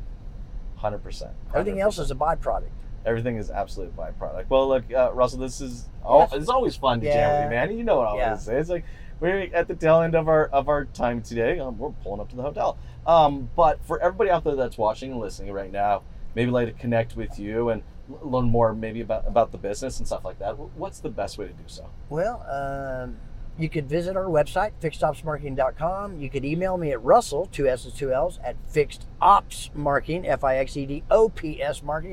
Hundred 0.75 1.03
percent. 1.03 1.31
Everything 1.55 1.79
else 1.79 1.97
is 1.99 2.11
a 2.11 2.15
byproduct. 2.15 2.67
Everything 3.05 3.37
is 3.37 3.49
absolute 3.51 3.95
byproduct. 3.95 4.45
Well, 4.49 4.67
look, 4.67 4.83
uh, 4.93 5.11
Russell, 5.13 5.39
this 5.39 5.59
is 5.61 5.89
Yes. 6.09 6.33
it's 6.33 6.49
always 6.49 6.75
fun 6.75 7.01
to 7.01 7.11
jam 7.11 7.31
with 7.33 7.43
you, 7.43 7.49
man. 7.49 7.77
You 7.77 7.83
know 7.83 7.97
what 7.97 8.07
I 8.07 8.15
Yeah. 8.17 8.25
always 8.27 8.41
say. 8.41 8.57
It's 8.57 8.69
like 8.69 8.85
we're 9.19 9.49
at 9.53 9.67
the 9.67 9.75
tail 9.75 10.01
end 10.01 10.15
of 10.15 10.27
our 10.27 10.45
of 10.47 10.67
our 10.69 10.85
time 10.85 11.21
today. 11.21 11.59
Um, 11.59 11.77
we're 11.77 11.89
pulling 12.03 12.19
up 12.21 12.29
to 12.29 12.35
the 12.35 12.41
hotel. 12.43 12.77
Um, 13.05 13.49
but 13.55 13.79
for 13.85 13.99
everybody 14.01 14.29
out 14.29 14.43
there 14.43 14.55
that's 14.55 14.77
watching 14.77 15.11
and 15.11 15.19
listening 15.19 15.51
right 15.53 15.71
now, 15.71 16.01
maybe 16.35 16.51
like 16.51 16.67
to 16.67 16.73
connect 16.73 17.15
with 17.15 17.37
you 17.39 17.69
and 17.69 17.83
learn 18.21 18.45
more 18.45 18.73
maybe 18.73 19.01
about 19.01 19.25
about 19.27 19.51
the 19.51 19.57
business 19.57 19.97
and 19.97 20.07
stuff 20.07 20.25
like 20.25 20.39
that. 20.39 20.57
What's 20.57 20.99
the 20.99 21.09
best 21.09 21.37
way 21.37 21.47
to 21.47 21.53
do 21.53 21.63
so? 21.67 21.85
Well, 22.09 22.41
um, 22.49 23.17
you 23.57 23.69
could 23.69 23.87
visit 23.87 24.17
our 24.17 24.25
website, 24.25 24.71
fixedopsmarketing.com. 24.81 26.19
You 26.19 26.29
could 26.29 26.43
email 26.43 26.77
me 26.77 26.91
at 26.91 27.03
Russell, 27.03 27.47
two 27.51 27.67
S's, 27.67 27.93
two 27.93 28.11
L's, 28.11 28.39
at 28.43 28.55
fixed 28.67 29.05
ops 29.21 29.69
marketing. 29.75 30.25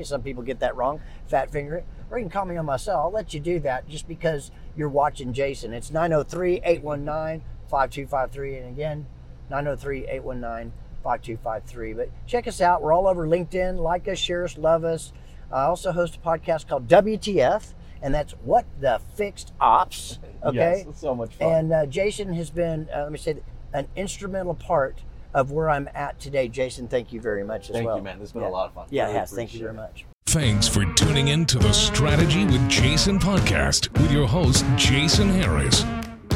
Some 0.03 0.21
people 0.21 0.43
get 0.43 0.59
that 0.59 0.75
wrong, 0.75 1.01
fat 1.27 1.51
finger 1.51 1.77
it. 1.77 1.85
Or 2.11 2.17
you 2.19 2.25
can 2.25 2.31
call 2.31 2.45
me 2.45 2.57
on 2.57 2.65
my 2.65 2.77
cell. 2.77 2.99
I'll 2.99 3.11
let 3.11 3.33
you 3.33 3.39
do 3.39 3.59
that 3.61 3.87
just 3.87 4.07
because 4.07 4.51
you're 4.75 4.89
watching 4.89 5.33
Jason. 5.33 5.73
It's 5.73 5.91
903 5.91 6.61
819 6.63 7.43
5253. 7.69 8.57
And 8.57 8.67
again, 8.67 9.07
903 9.49 10.07
819 10.07 10.73
5253. 11.03 11.93
But 11.93 12.09
check 12.27 12.47
us 12.47 12.61
out. 12.61 12.81
We're 12.81 12.93
all 12.93 13.07
over 13.07 13.25
LinkedIn. 13.27 13.79
Like 13.79 14.07
us, 14.07 14.19
share 14.19 14.43
us, 14.43 14.57
love 14.57 14.83
us. 14.83 15.13
I 15.51 15.63
also 15.63 15.91
host 15.91 16.17
a 16.17 16.19
podcast 16.19 16.67
called 16.67 16.87
WTF, 16.87 17.73
and 18.01 18.13
that's 18.13 18.33
What 18.43 18.65
the 18.79 18.99
Fixed 19.15 19.53
Ops. 19.59 20.19
Okay. 20.43 20.55
Yes, 20.57 20.87
it's 20.87 20.99
so 21.01 21.13
much 21.13 21.35
fun. 21.35 21.51
And 21.53 21.71
uh, 21.71 21.85
Jason 21.85 22.33
has 22.33 22.49
been, 22.49 22.89
uh, 22.91 23.03
let 23.03 23.11
me 23.11 23.19
say, 23.19 23.37
an 23.73 23.87
instrumental 23.95 24.55
part 24.55 25.01
of 25.35 25.51
where 25.51 25.69
I'm 25.69 25.87
at 25.93 26.19
today. 26.19 26.47
Jason, 26.47 26.87
thank 26.87 27.13
you 27.13 27.21
very 27.21 27.43
much 27.43 27.69
as 27.69 27.75
Thank 27.75 27.85
well. 27.85 27.97
you, 27.97 28.03
man. 28.03 28.17
This 28.17 28.29
has 28.29 28.31
been 28.33 28.41
Yeah. 28.41 28.47
a 28.47 28.49
lot 28.49 28.65
of 28.69 28.73
fun. 28.73 28.87
Yeah, 28.89 29.03
it 29.03 29.05
Really 29.09 29.19
has. 29.19 29.31
Thank 29.33 29.53
you 29.53 29.59
very 29.59 29.73
much. 29.75 30.05
Thanks 30.25 30.67
for 30.67 30.83
tuning 30.95 31.27
in 31.27 31.45
to 31.45 31.59
the 31.59 31.71
Strategy 31.71 32.43
with 32.45 32.67
Jason 32.71 33.19
podcast 33.19 33.91
with 34.01 34.11
your 34.11 34.25
host, 34.27 34.65
Jason 34.77 35.29
Harris. 35.29 35.85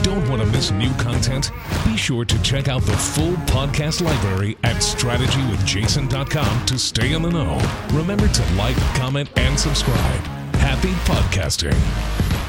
Don't 0.04 0.30
want 0.30 0.40
to 0.44 0.48
miss 0.50 0.70
new 0.70 0.94
content? 1.00 1.50
Be 1.86 1.98
sure 1.98 2.26
to 2.26 2.42
check 2.44 2.68
out 2.68 2.84
the 2.84 2.96
full 2.96 3.34
podcast 3.48 4.02
library 4.04 4.56
at 4.64 4.76
strategywithjason.com 4.84 6.66
to 6.68 6.78
stay 6.78 7.14
in 7.14 7.24
the 7.24 7.32
know. 7.32 7.58
Remember 7.98 8.28
to 8.28 8.54
like, 8.54 8.78
comment, 8.96 9.30
and 9.38 9.60
subscribe. 9.60 10.22
Happy 10.66 10.90
podcasting. 11.06 12.45